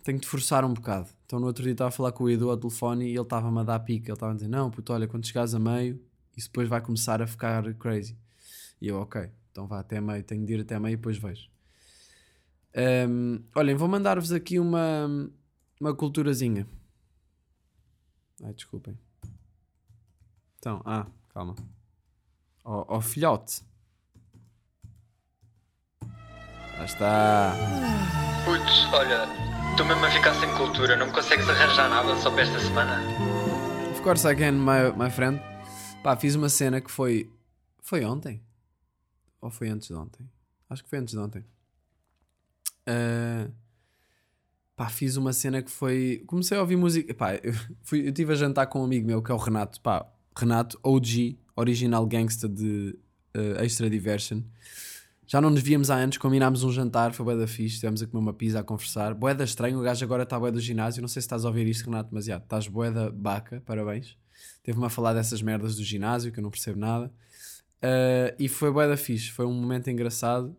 [0.03, 1.09] tenho de forçar um bocado.
[1.25, 3.59] Então no outro dia estava a falar com o Edu ao telefone e ele estava-me
[3.59, 4.09] a dar pica.
[4.09, 5.97] Ele estava a dizer: Não, puto, olha, quando chegares a meio,
[6.35, 8.17] isso depois vai começar a ficar crazy.
[8.83, 11.49] E eu, ok, então vá até meio, tenho de ir até meio e depois vejo.
[13.07, 15.07] Um, olhem, vou mandar-vos aqui uma,
[15.79, 16.67] uma culturazinha.
[18.43, 18.99] Ai, desculpem.
[20.59, 21.55] Então, ah, calma.
[22.65, 23.61] Ó oh, oh, filhote.
[26.77, 27.53] Lá está.
[28.43, 29.29] Putz, olha,
[29.71, 32.99] estou mesmo a ficar sem cultura, não me consegues arranjar nada só para esta semana?
[33.91, 35.41] Of course I can, my, my friend.
[36.03, 37.31] Pá, fiz uma cena que foi.
[37.81, 38.43] Foi ontem?
[39.43, 40.25] Ou foi antes de ontem?
[40.69, 41.43] Acho que foi antes de ontem.
[42.87, 43.51] Uh,
[44.73, 46.23] pá, fiz uma cena que foi.
[46.25, 47.13] Comecei a ouvir música.
[47.13, 47.53] Pá, eu,
[47.83, 49.81] fui, eu estive a jantar com um amigo meu que é o Renato.
[49.81, 52.97] Pá, Renato, OG, original gangsta de
[53.35, 54.41] uh, Extra Diversion.
[55.27, 58.07] Já não nos víamos há anos, combinámos um jantar, foi bué da fixe, estivemos a
[58.07, 59.13] comer uma pizza, a conversar.
[59.13, 61.49] Bué da estranho, o gajo agora está bué do ginásio, não sei se estás a
[61.49, 64.17] ouvir isto, Renato, mas já, estás bué da baca, parabéns.
[64.63, 67.11] Teve-me a falar dessas merdas do ginásio, que eu não percebo nada.
[67.83, 70.55] Uh, e foi bué da fixe, foi um momento engraçado.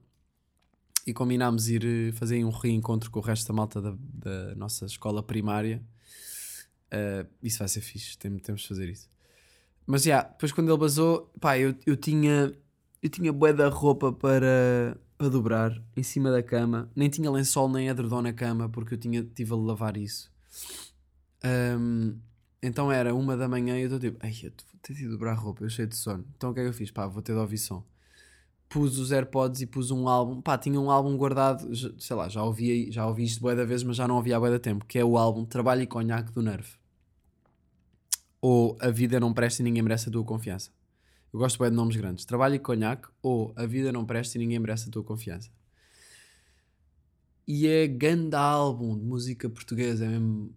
[1.07, 4.87] E combinámos ir eh, fazer um reencontro com o resto da malta da, da nossa
[4.87, 5.83] escola primária.
[6.87, 9.11] Uh, isso vai ser fixe, Tem, temos de fazer isso.
[9.87, 12.55] Mas já, yeah, depois quando ele basou, pá, eu, eu tinha
[13.05, 16.91] eu tinha bué da roupa para, para dobrar em cima da cama.
[16.97, 20.33] Nem tinha lençol nem edredom na cama porque eu tinha, tive a lavar isso.
[21.45, 22.17] Um,
[22.63, 24.51] então era uma da manhã e eu estou tipo, ai, eu
[24.85, 26.25] ter de dobrar roupa, eu cheio de sono.
[26.37, 26.91] Então o que é que eu fiz?
[26.91, 27.83] Pá, vou ter de ouvir som.
[28.69, 30.43] Pus os AirPods e pus um álbum.
[30.43, 31.69] Pá, tinha um álbum guardado,
[31.99, 34.39] sei lá, já ouvi, já ouvi isto bué da vez, mas já não ouvi há
[34.39, 36.73] bué da tempo, que é o álbum Trabalho e Conhaque do Nerve.
[38.41, 40.71] Ou A Vida Não Presta e Ninguém Merece a Tua Confiança.
[41.33, 42.25] Eu gosto bem de nomes grandes.
[42.25, 45.51] Trabalho e conhaque ou A Vida Não Presta e Ninguém Merece a Tua Confiança.
[47.47, 50.05] E é ganda álbum de música portuguesa.
[50.05, 50.55] É mesmo,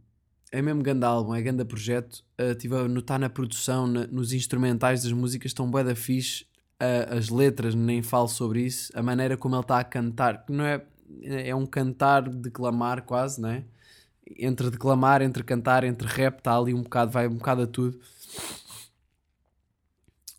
[0.51, 2.23] é mesmo ganda álbum, é ganda projeto.
[2.39, 6.45] Uh, estive a notar na produção, na, nos instrumentais das músicas, estão bué da fixe.
[6.81, 8.91] Uh, as letras, nem falo sobre isso.
[8.95, 10.85] A maneira como ele está a cantar, que não é...
[11.23, 13.63] É um cantar, declamar quase, né?
[14.37, 17.97] Entre declamar, entre cantar, entre rap, está ali um bocado, vai um bocado a tudo.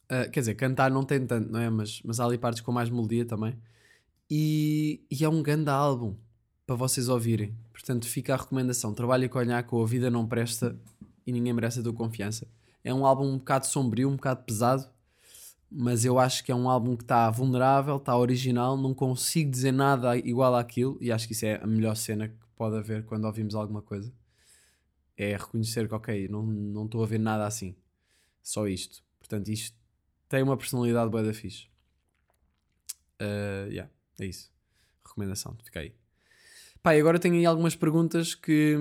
[0.04, 1.70] Uh, quer dizer, cantar não tem tanto, não é?
[1.70, 3.56] Mas, mas há ali partes com mais melodia também.
[4.30, 6.14] E, e é um grande álbum
[6.68, 7.56] para vocês ouvirem.
[7.72, 8.92] Portanto, fica a recomendação.
[8.92, 10.78] Trabalha com Conhaque ou A Vida Não Presta
[11.26, 12.46] e Ninguém Merece a Tua Confiança.
[12.84, 14.86] É um álbum um bocado sombrio, um bocado pesado,
[15.70, 19.72] mas eu acho que é um álbum que está vulnerável, está original, não consigo dizer
[19.72, 23.24] nada igual àquilo e acho que isso é a melhor cena que pode haver quando
[23.24, 24.12] ouvimos alguma coisa.
[25.16, 27.74] É reconhecer que, ok, não estou a ver nada assim.
[28.42, 29.02] Só isto.
[29.18, 29.74] Portanto, isto
[30.28, 31.66] tem uma personalidade boa da fixe.
[33.18, 34.52] Uh, yeah, é isso.
[35.02, 35.94] Recomendação, fica aí.
[36.82, 38.76] Pá, e agora tenho aí algumas perguntas que,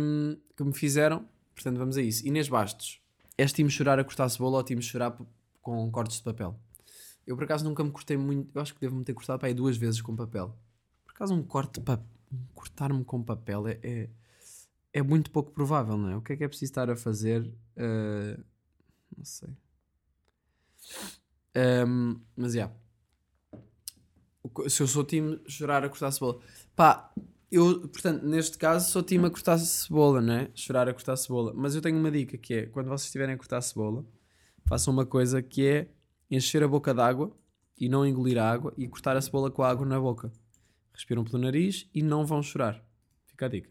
[0.56, 1.26] que me fizeram.
[1.54, 2.26] Portanto, vamos a isso.
[2.28, 3.02] Inês Bastos.
[3.38, 5.16] És time chorar a cortar cebola ou time chorar
[5.62, 6.60] com cortes de papel?
[7.26, 8.50] Eu por acaso nunca me cortei muito.
[8.56, 10.58] Eu acho que devo-me ter cortado pá, duas vezes com papel.
[11.06, 12.02] Por acaso um corte pa...
[12.56, 14.10] cortar-me com papel é, é,
[14.94, 16.16] é, muito pouco provável, não é?
[16.16, 17.42] O que é que é preciso estar a fazer?
[17.76, 18.44] Uh,
[19.16, 19.50] não sei.
[21.86, 22.60] Um, mas já.
[22.60, 22.76] Yeah.
[24.70, 26.40] Se eu sou time chorar a cortar cebola.
[26.76, 27.12] Pá,
[27.52, 30.50] eu, portanto, neste caso sou time a cortar cebola, né?
[30.54, 31.54] Chorar a cortar cebola.
[31.56, 34.06] Mas eu tenho uma dica que é: quando vocês estiverem a cortar cebola,
[34.66, 35.88] façam uma coisa que é
[36.30, 37.32] encher a boca d'água
[37.80, 40.32] e não engolir a água e cortar a cebola com a água na boca.
[40.94, 42.84] Respiram pelo nariz e não vão chorar.
[43.28, 43.70] Fica a dica.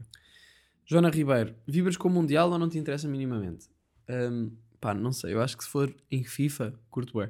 [0.87, 3.68] Joana Ribeiro, vibras com o Mundial ou não te interessa minimamente?
[4.09, 5.35] Um, pá, não sei.
[5.35, 7.29] Eu acho que se for em FIFA, curto bem.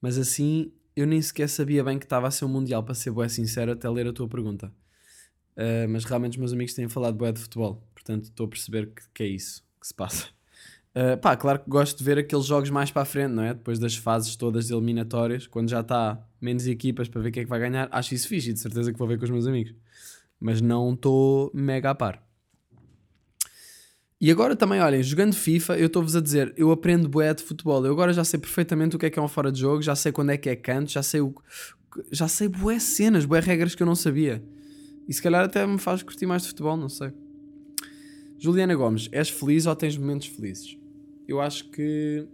[0.00, 3.10] Mas assim, eu nem sequer sabia bem que estava a ser um Mundial, para ser
[3.10, 4.72] bué sincero, até ler a tua pergunta.
[5.56, 8.86] Uh, mas realmente os meus amigos têm falado bué de futebol, portanto estou a perceber
[8.86, 10.28] que, que é isso que se passa.
[10.94, 13.52] Uh, pá, claro que gosto de ver aqueles jogos mais para a frente, não é?
[13.52, 17.50] Depois das fases todas eliminatórias, quando já está menos equipas para ver quem é que
[17.50, 19.74] vai ganhar, acho isso fixe e de certeza que vou ver com os meus amigos.
[20.40, 22.22] Mas não estou mega a par.
[24.22, 27.84] E agora também, olhem, jogando FIFA, eu estou-vos a dizer, eu aprendo bué de futebol.
[27.84, 29.96] Eu agora já sei perfeitamente o que é que é um fora de jogo, já
[29.96, 31.34] sei quando é que é canto, já sei o
[32.10, 34.42] já sei bué cenas, bué regras que eu não sabia.
[35.08, 37.12] E se calhar até me faz curtir mais de futebol, não sei.
[38.38, 40.76] Juliana Gomes, és feliz ou tens momentos felizes?
[41.28, 42.26] Eu acho que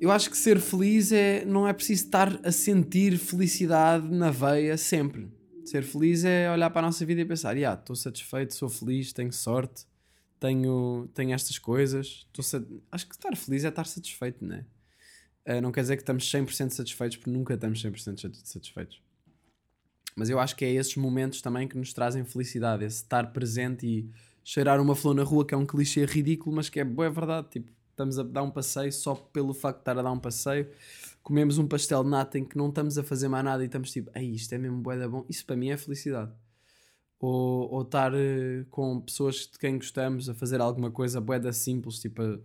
[0.00, 4.76] eu acho que ser feliz é não é preciso estar a sentir felicidade na veia
[4.76, 5.28] sempre.
[5.64, 9.12] Ser feliz é olhar para a nossa vida e pensar, yeah, estou satisfeito, sou feliz,
[9.12, 9.84] tenho sorte,
[10.38, 12.26] tenho, tenho estas coisas.
[12.32, 12.44] Estou
[12.92, 14.64] Acho que estar feliz é estar satisfeito, não é?
[15.48, 19.02] Uh, não quer dizer que estamos 100% satisfeitos, porque nunca estamos 100% satisfeitos.
[20.16, 23.86] Mas eu acho que é esses momentos também que nos trazem felicidade, esse estar presente
[23.86, 24.10] e
[24.42, 27.48] cheirar uma flor na rua, que é um clichê ridículo, mas que é boa verdade.
[27.50, 30.68] Tipo, estamos a dar um passeio só pelo facto de estar a dar um passeio.
[31.22, 33.90] Comemos um pastel de nata em que não estamos a fazer mais nada e estamos
[33.90, 35.24] tipo, ei, isto é mesmo boeda bom.
[35.28, 36.32] Isso para mim é felicidade.
[37.20, 41.98] Ou, ou estar uh, com pessoas de quem gostamos a fazer alguma coisa boeda simples,
[41.98, 42.22] tipo.
[42.22, 42.38] A,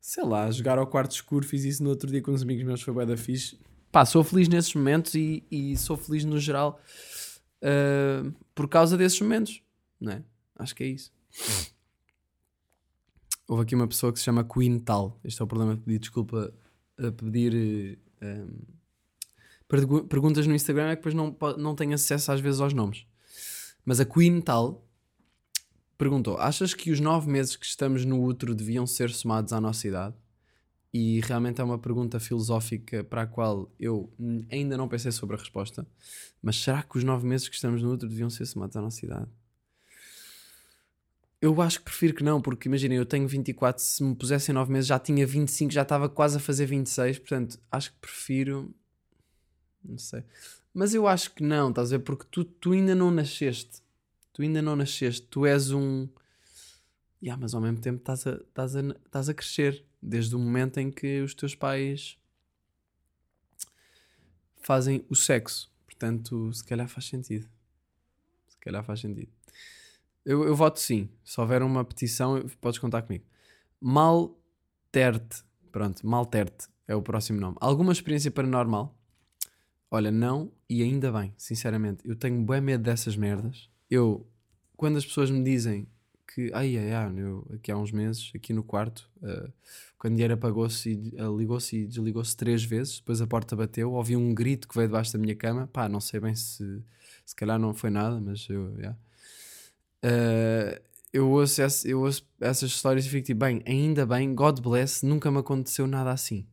[0.00, 2.82] sei lá, jogar ao quarto escuro, fiz isso no outro dia com uns amigos meus,
[2.82, 3.56] foi bué da fixe.
[3.92, 6.80] Pá, sou feliz nesses momentos e, e sou feliz no geral
[7.62, 9.62] uh, por causa desses momentos,
[10.00, 10.24] não é?
[10.58, 11.12] Acho que é isso.
[13.46, 15.20] Houve aqui uma pessoa que se chama Queen Tal.
[15.22, 16.54] Este é o problema de pedir desculpa
[16.98, 18.48] a pedir um,
[19.70, 23.06] ah, perguntas no Instagram é que depois não, não tenho acesso às vezes aos nomes.
[23.84, 24.86] Mas a Queen Tal
[25.98, 29.86] perguntou: Achas que os nove meses que estamos no útero deviam ser somados à nossa
[29.86, 30.14] idade?
[30.92, 34.12] E realmente é uma pergunta filosófica para a qual eu
[34.50, 35.86] ainda não pensei sobre a resposta.
[36.42, 39.04] Mas será que os nove meses que estamos no útero deviam ser somados à nossa
[39.04, 39.28] idade?
[41.40, 44.70] Eu acho que prefiro que não, porque imaginem, eu tenho 24, se me pusessem 9
[44.70, 48.72] meses já tinha 25, já estava quase a fazer 26, portanto acho que prefiro.
[49.82, 50.22] Não sei.
[50.72, 52.04] Mas eu acho que não, estás a ver?
[52.04, 53.82] Porque tu, tu ainda não nasceste
[54.32, 56.08] tu ainda não nasceste, tu és um.
[57.22, 60.78] Yeah, mas ao mesmo tempo estás a, estás, a, estás a crescer desde o momento
[60.78, 62.18] em que os teus pais
[64.56, 65.70] fazem o sexo.
[65.86, 67.48] Portanto, se calhar faz sentido.
[68.48, 69.30] Se calhar faz sentido.
[70.24, 71.08] Eu, eu voto sim.
[71.24, 73.24] Se houver uma petição, podes contar comigo.
[73.80, 75.44] Malterte.
[75.70, 77.56] Pronto, Malterte é o próximo nome.
[77.60, 78.98] Alguma experiência paranormal?
[79.90, 82.06] Olha, não e ainda bem, sinceramente.
[82.06, 84.26] Eu tenho bem medo dessas merdas eu,
[84.74, 85.86] quando as pessoas me dizem
[86.34, 89.52] que, ai, ai, ai, eu, aqui há uns meses, aqui no quarto, uh,
[89.98, 94.16] quando dinheiro apagou-se e uh, ligou-se e desligou-se três vezes, depois a porta bateu, ouvi
[94.16, 96.82] um grito que veio debaixo da minha cama, pá, não sei bem se,
[97.24, 98.98] se calhar não foi nada, mas eu, yeah.
[100.04, 104.60] uh, eu, ouço essa, eu ouço essas histórias e fico tipo, bem, ainda bem, God
[104.60, 106.46] bless, nunca me aconteceu nada assim,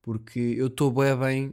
[0.00, 1.52] porque eu estou bem bem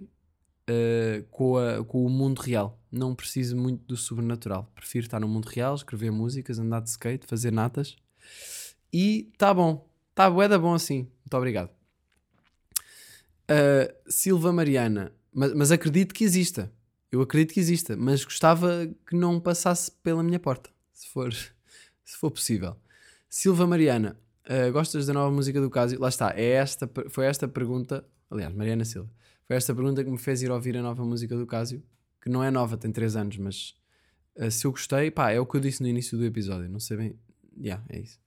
[0.72, 2.80] uh, com, a, com o mundo real.
[2.92, 4.72] Não preciso muito do sobrenatural.
[4.76, 7.96] Prefiro estar no mundo real, escrever músicas, andar de skate, fazer natas.
[8.92, 9.88] E tá bom.
[10.14, 11.08] Tá bué da bom assim.
[11.24, 11.70] Muito obrigado.
[13.50, 15.12] Uh, Silva Mariana.
[15.34, 16.72] Mas, mas acredito que exista.
[17.12, 17.96] Eu acredito que exista.
[17.96, 20.70] Mas gostava que não passasse pela minha porta.
[20.94, 21.34] Se for,
[22.04, 22.76] se for possível.
[23.30, 24.18] Silva Mariana.
[24.46, 26.00] Uh, gostas da nova música do Casio?
[26.00, 26.34] Lá está.
[26.36, 28.06] É esta, foi esta pergunta.
[28.30, 29.10] Aliás, Mariana Silva
[29.52, 31.84] foi esta pergunta que me fez ir ouvir a nova música do Casio,
[32.22, 33.76] que não é nova, tem 3 anos, mas
[34.38, 36.80] uh, se eu gostei, pá, é o que eu disse no início do episódio, não
[36.80, 37.20] sei bem.
[37.62, 38.18] Yeah, é isso.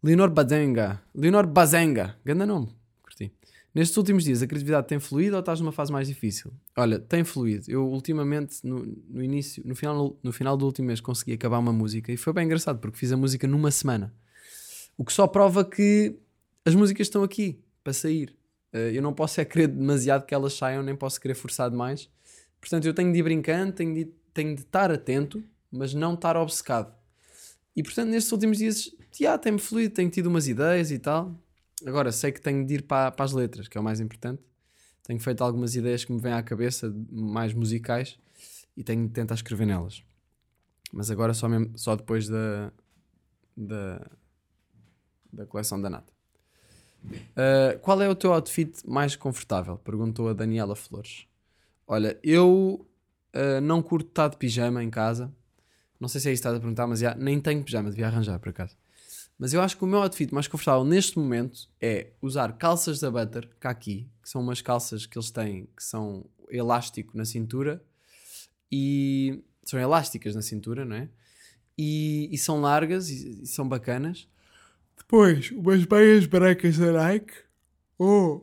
[0.00, 1.02] Leonor Bazenga.
[1.12, 2.16] Leonor Bazenga.
[2.24, 2.68] Ganda nome.
[3.02, 3.32] Curti.
[3.74, 6.52] Nestes últimos dias, a criatividade tem fluído ou estás numa fase mais difícil?
[6.76, 7.64] Olha, tem fluído.
[7.68, 11.72] Eu ultimamente, no, no início, no final, no final do último mês, consegui acabar uma
[11.72, 14.14] música e foi bem engraçado porque fiz a música numa semana.
[14.96, 16.20] O que só prova que
[16.64, 18.38] as músicas estão aqui para sair.
[18.72, 22.08] Uh, eu não posso é querer demasiado que elas saiam, nem posso querer forçar demais.
[22.60, 26.36] Portanto, eu tenho de ir brincando, tenho de, tenho de estar atento, mas não estar
[26.36, 26.94] obcecado.
[27.74, 31.34] E portanto, nestes últimos dias, já tem-me fluído, tenho tido umas ideias e tal.
[31.86, 34.42] Agora, sei que tenho de ir para, para as letras, que é o mais importante.
[35.02, 38.18] Tenho feito algumas ideias que me vêm à cabeça, mais musicais,
[38.76, 40.04] e tenho de tentar escrever nelas.
[40.92, 42.72] Mas agora só, mesmo, só depois da,
[43.56, 44.10] da,
[45.32, 46.12] da coleção da Nata.
[47.04, 49.78] Uh, qual é o teu outfit mais confortável?
[49.78, 51.26] Perguntou a Daniela Flores.
[51.86, 52.86] Olha, eu
[53.34, 55.32] uh, não curto estar de pijama em casa.
[55.98, 58.06] Não sei se é isso que estás a perguntar, mas já, nem tenho pijama, devia
[58.06, 58.76] arranjar por acaso.
[59.38, 63.10] Mas eu acho que o meu outfit mais confortável neste momento é usar calças da
[63.10, 67.82] Butter, cá aqui, que são umas calças que eles têm que são elástico na cintura
[68.70, 71.08] e são elásticas na cintura, não é?
[71.78, 74.28] E, e são largas e, e são bacanas
[75.00, 77.32] Depois, umas meias brancas da Nike.
[77.98, 78.42] Oh!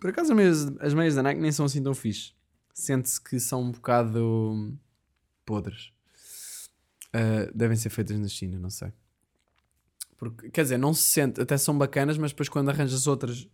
[0.00, 2.32] Por acaso as meias, as meias da Nike nem são assim tão fixe.
[2.74, 4.76] Sente-se que são um bocado
[5.46, 5.92] podres.
[7.14, 8.92] Uh, devem ser feitas na China, não sei.
[10.18, 13.50] Porque, quer dizer, não se sente, até são bacanas, mas depois quando arranjas outras de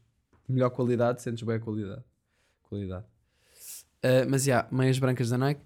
[0.49, 2.03] melhor qualidade, sentes bem a qualidade.
[2.62, 3.05] qualidade.
[4.05, 5.62] Uh, mas já, yeah, meias brancas da Nike,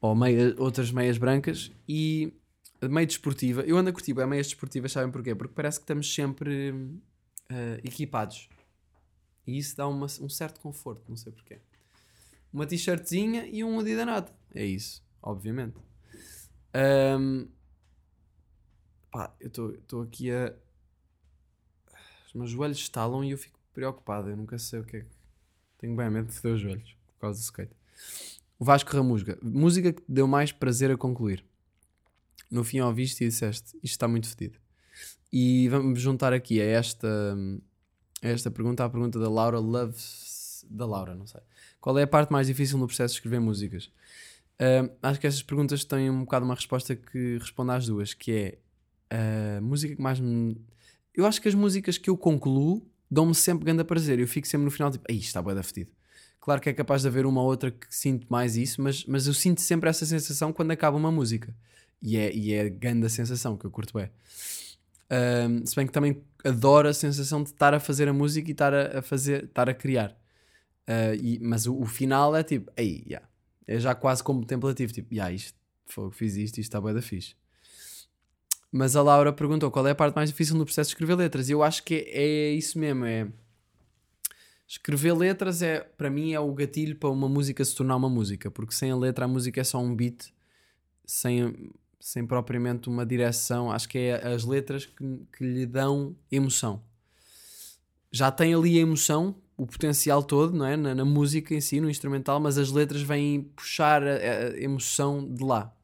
[0.00, 0.16] ou
[0.58, 2.32] outras meias brancas e
[2.82, 3.62] meia desportiva.
[3.62, 5.34] Eu ando a curtir bem meias desportivas, sabem porquê?
[5.34, 8.48] Porque parece que estamos sempre uh, equipados.
[9.46, 11.58] E isso dá uma, um certo conforto, não sei porquê.
[12.52, 15.76] Uma t-shirtzinha e um Adidas É isso, obviamente.
[17.18, 17.48] Um,
[19.10, 20.54] pá, eu estou aqui a.
[22.26, 24.28] Os meus joelhos estalam e eu fico preocupado.
[24.28, 25.18] Eu nunca sei o que é que.
[25.78, 27.74] Tenho bem medo de foder os joelhos por causa do skate.
[28.58, 29.38] O Vasco Ramusga.
[29.42, 31.44] Música que deu mais prazer a concluir.
[32.50, 34.58] No fim ouviste e disseste: Isto está muito fedido.
[35.32, 37.36] E vamos juntar aqui a esta,
[38.22, 40.64] a esta pergunta à pergunta da Laura Loves.
[40.70, 41.40] Da Laura, não sei.
[41.80, 43.90] Qual é a parte mais difícil no processo de escrever músicas?
[44.60, 48.32] Uh, acho que essas perguntas têm um bocado uma resposta que responde às duas, que
[48.32, 48.58] é
[49.56, 50.60] a música que mais me.
[51.14, 54.18] Eu acho que as músicas que eu concluo dão-me sempre grande prazer.
[54.18, 55.90] Eu fico sempre no final tipo, aí está bem da fedido.
[56.40, 59.34] Claro que é capaz de haver uma outra que sinto mais isso, mas, mas eu
[59.34, 61.54] sinto sempre essa sensação quando acaba uma música.
[62.00, 64.10] E é, e é a grande sensação que eu curto bem.
[65.10, 68.52] Um, se bem que também adoro a sensação de estar a fazer a música e
[68.52, 70.10] estar a, a fazer, estar a criar.
[70.88, 73.26] Uh, e, mas o, o, final é tipo, aí, yeah.
[73.66, 77.34] é já quase contemplativo, tipo, yeah, isto, foi, fiz isto, isto está bem da fixe.
[78.70, 81.48] Mas a Laura perguntou qual é a parte mais difícil no processo de escrever letras.
[81.48, 83.28] E eu acho que é, é isso mesmo, é
[84.66, 88.50] escrever letras é para mim é o gatilho para uma música se tornar uma música,
[88.50, 90.26] porque sem a letra a música é só um beat,
[91.06, 93.70] sem, sem propriamente uma direção.
[93.70, 96.82] Acho que é as letras que, que lhe dão emoção.
[98.10, 100.76] Já tem ali a emoção, o potencial todo, não é?
[100.76, 105.26] Na, na, música em si, no instrumental, mas as letras vêm puxar a, a, emoção
[105.26, 105.74] de lá.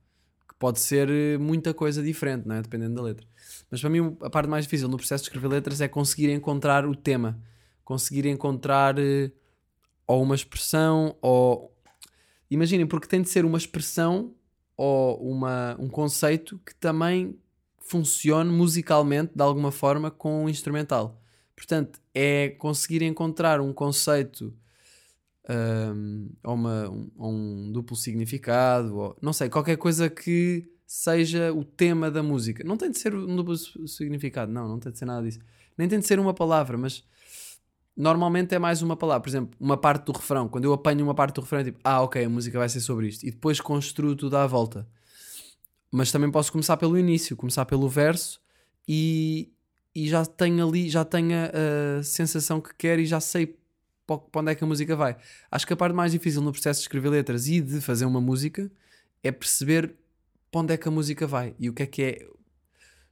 [0.48, 2.62] Que pode ser eh, muita coisa diferente, não é?
[2.62, 3.26] Dependendo da letra.
[3.70, 6.86] Mas para mim, a parte mais difícil no processo de escrever letras é conseguir encontrar
[6.86, 7.38] o tema,
[7.84, 9.32] conseguir encontrar uh,
[10.06, 11.74] ou uma expressão, ou.
[12.50, 14.34] Imaginem, porque tem de ser uma expressão
[14.76, 17.38] ou uma, um conceito que também
[17.78, 21.20] funcione musicalmente de alguma forma com o instrumental.
[21.54, 24.52] Portanto, é conseguir encontrar um conceito
[25.48, 31.64] um, ou, uma, um, um duplo significado, ou não sei, qualquer coisa que seja o
[31.64, 32.64] tema da música.
[32.64, 33.56] Não tem de ser um duplo
[33.86, 35.40] significado, não, não tem de ser nada disso.
[35.76, 37.04] Nem tem de ser uma palavra, mas
[37.96, 39.22] normalmente é mais uma palavra.
[39.22, 40.48] Por exemplo, uma parte do refrão.
[40.48, 42.80] Quando eu apanho uma parte do refrão, é tipo, ah, ok, a música vai ser
[42.80, 43.24] sobre isto.
[43.24, 44.86] E depois construo tudo à volta.
[45.90, 48.40] Mas também posso começar pelo início, começar pelo verso
[48.86, 49.52] e,
[49.94, 53.56] e já tenho ali, já tenho a, a sensação que quero e já sei
[54.06, 55.16] para onde é que a música vai.
[55.50, 58.20] Acho que a parte mais difícil no processo de escrever letras e de fazer uma
[58.20, 58.70] música
[59.22, 59.94] é perceber
[60.50, 62.28] para onde é que a música vai e o que é que é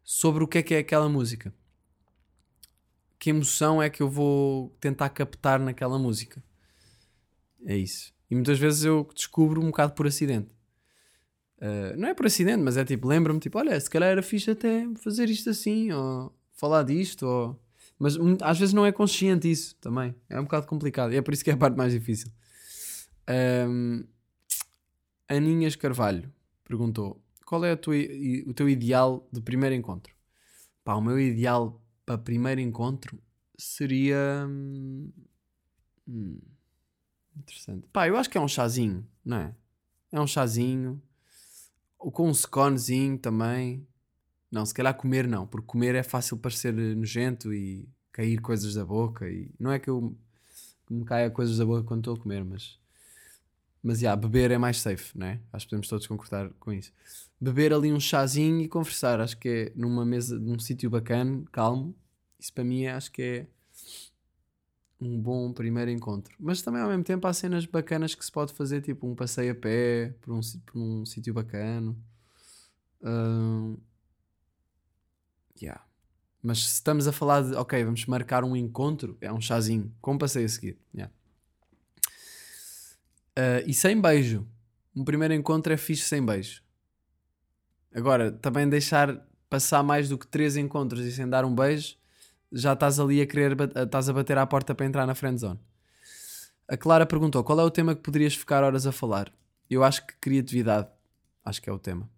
[0.03, 1.55] sobre o que é que é aquela música.
[3.23, 6.43] Que emoção é que eu vou tentar captar naquela música?
[7.65, 8.13] É isso.
[8.29, 10.51] E muitas vezes eu descubro um bocado por acidente.
[11.59, 14.51] Uh, não é por acidente, mas é tipo, lembra-me, tipo, olha, se calhar era fixe
[14.51, 17.63] até fazer isto assim, ou falar disto, ou...
[17.97, 20.13] mas às vezes não é consciente isso também.
[20.29, 21.13] É um bocado complicado.
[21.13, 22.29] E é por isso que é a parte mais difícil.
[23.69, 24.03] Um,
[25.29, 26.29] Aninhas Carvalho
[26.65, 27.95] perguntou: qual é tua,
[28.49, 30.13] o teu ideal de primeiro encontro?
[30.83, 31.82] Pá, o meu ideal
[32.13, 33.19] para primeiro encontro
[33.57, 34.47] seria.
[34.49, 35.11] Hum,
[37.37, 37.87] interessante.
[37.93, 39.55] Pá, eu acho que é um chazinho, não é?
[40.11, 41.01] É um chazinho.
[41.97, 43.87] Com um sconezinho também.
[44.51, 48.85] Não, se calhar comer não, porque comer é fácil parecer nojento e cair coisas da
[48.85, 49.29] boca.
[49.31, 50.15] E não é que eu
[50.91, 52.79] me caia coisas da boca quando estou a comer, mas.
[53.83, 55.41] Mas já, yeah, beber é mais safe, não é?
[55.53, 56.93] Acho que podemos todos concordar com isso.
[57.41, 61.93] Beber ali um chazinho e conversar, acho que é numa mesa, num sítio bacana, calmo.
[62.43, 63.47] Isso para mim é, acho que é
[65.01, 66.35] um bom primeiro encontro.
[66.41, 69.53] Mas também ao mesmo tempo há cenas bacanas que se pode fazer, tipo um passeio
[69.53, 71.97] a pé por um, por um sítio bacana.
[73.01, 73.81] Uh,
[75.63, 75.81] Yeah.
[76.43, 80.19] Mas se estamos a falar de, ok, vamos marcar um encontro, é um chazinho, com
[80.19, 80.77] passeio a seguir.
[80.93, 81.15] Yeah.
[83.39, 84.45] Uh, e sem beijo.
[84.95, 86.63] Um primeiro encontro é fixe sem beijo.
[87.95, 91.97] Agora, também deixar passar mais do que três encontros e sem dar um beijo,
[92.53, 95.59] já estás ali a querer, estás a bater à porta para entrar na friendzone.
[96.69, 99.33] A Clara perguntou qual é o tema que poderias ficar horas a falar.
[99.69, 100.89] Eu acho que criatividade,
[101.45, 102.09] acho que é o tema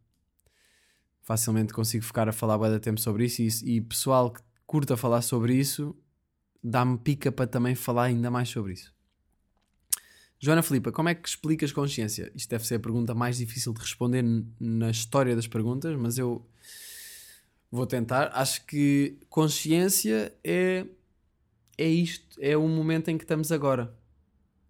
[1.24, 4.96] facilmente consigo ficar a falar bem tempo sobre isso e, e pessoal que, curto a
[4.96, 5.96] falar sobre isso,
[6.62, 8.92] dá-me pica para também falar ainda mais sobre isso.
[10.38, 12.30] Joana Filipa, como é que explicas consciência?
[12.34, 14.22] Isto deve ser a pergunta mais difícil de responder
[14.60, 16.46] na história das perguntas, mas eu
[17.74, 18.30] vou tentar.
[18.32, 20.86] Acho que consciência é,
[21.76, 23.92] é isto, é o momento em que estamos agora.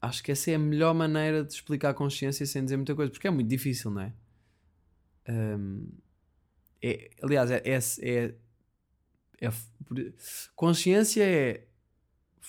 [0.01, 3.29] Acho que essa é a melhor maneira de explicar consciência sem dizer muita coisa, porque
[3.29, 4.13] é muito difícil, não é?
[5.29, 5.87] Um,
[6.83, 8.35] é aliás, é, é, é,
[9.41, 9.53] é
[10.55, 11.67] consciência é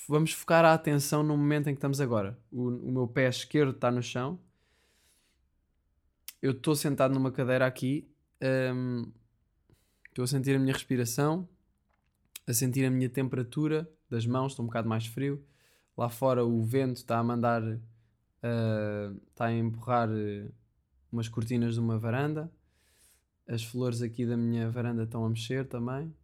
[0.08, 2.38] vamos focar a atenção no momento em que estamos agora.
[2.52, 4.40] O, o meu pé esquerdo está no chão.
[6.42, 8.10] Eu estou sentado numa cadeira aqui.
[8.74, 9.12] Um,
[10.16, 11.46] estou a sentir a minha respiração,
[12.48, 14.54] a sentir a minha temperatura das mãos.
[14.54, 15.46] Estou um bocado mais frio.
[15.98, 20.54] Lá fora o vento está a mandar, uh, está a empurrar uh,
[21.12, 22.50] umas cortinas de uma varanda.
[23.46, 26.16] As flores aqui da minha varanda estão a mexer também.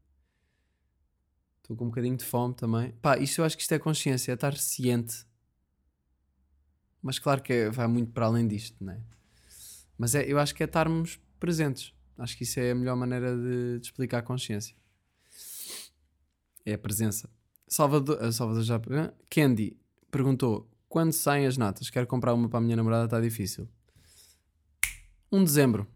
[1.58, 2.94] Estou com um bocadinho de fome também.
[3.02, 5.26] Pá, isso eu acho que isto é consciência, é estar ciente.
[7.02, 9.02] Mas claro que é, vai muito para além disto, não é?
[9.98, 11.94] Mas é, eu acho que é estarmos presentes.
[12.18, 14.76] Acho que isso é a melhor maneira de, de explicar a consciência.
[16.66, 17.30] É a presença.
[17.68, 18.80] Salvador, uh, Salvador já.
[19.30, 19.78] Candy
[20.10, 21.90] perguntou: quando saem as natas?
[21.90, 23.68] Quero comprar uma para a minha namorada, está difícil.
[25.32, 25.88] 1 dezembro.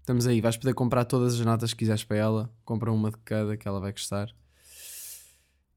[0.00, 2.54] Estamos aí, vais poder comprar todas as natas que quiseres para ela.
[2.64, 4.32] Compra uma de cada que ela vai gostar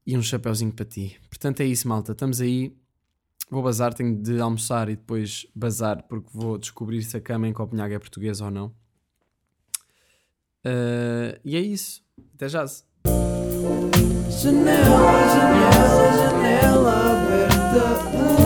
[0.06, 1.20] e um chapéuzinho para ti.
[1.28, 2.12] Portanto, é isso, malta.
[2.12, 2.76] Estamos aí.
[3.50, 7.52] Vou bazar, tenho de almoçar e depois bazar, porque vou descobrir se a cama em
[7.52, 8.74] Copenhague é portuguesa ou não.
[10.64, 12.02] Uh, e é isso.
[12.34, 12.64] Até já.
[14.30, 14.88] Janela,
[15.34, 18.39] janela, janela aberta.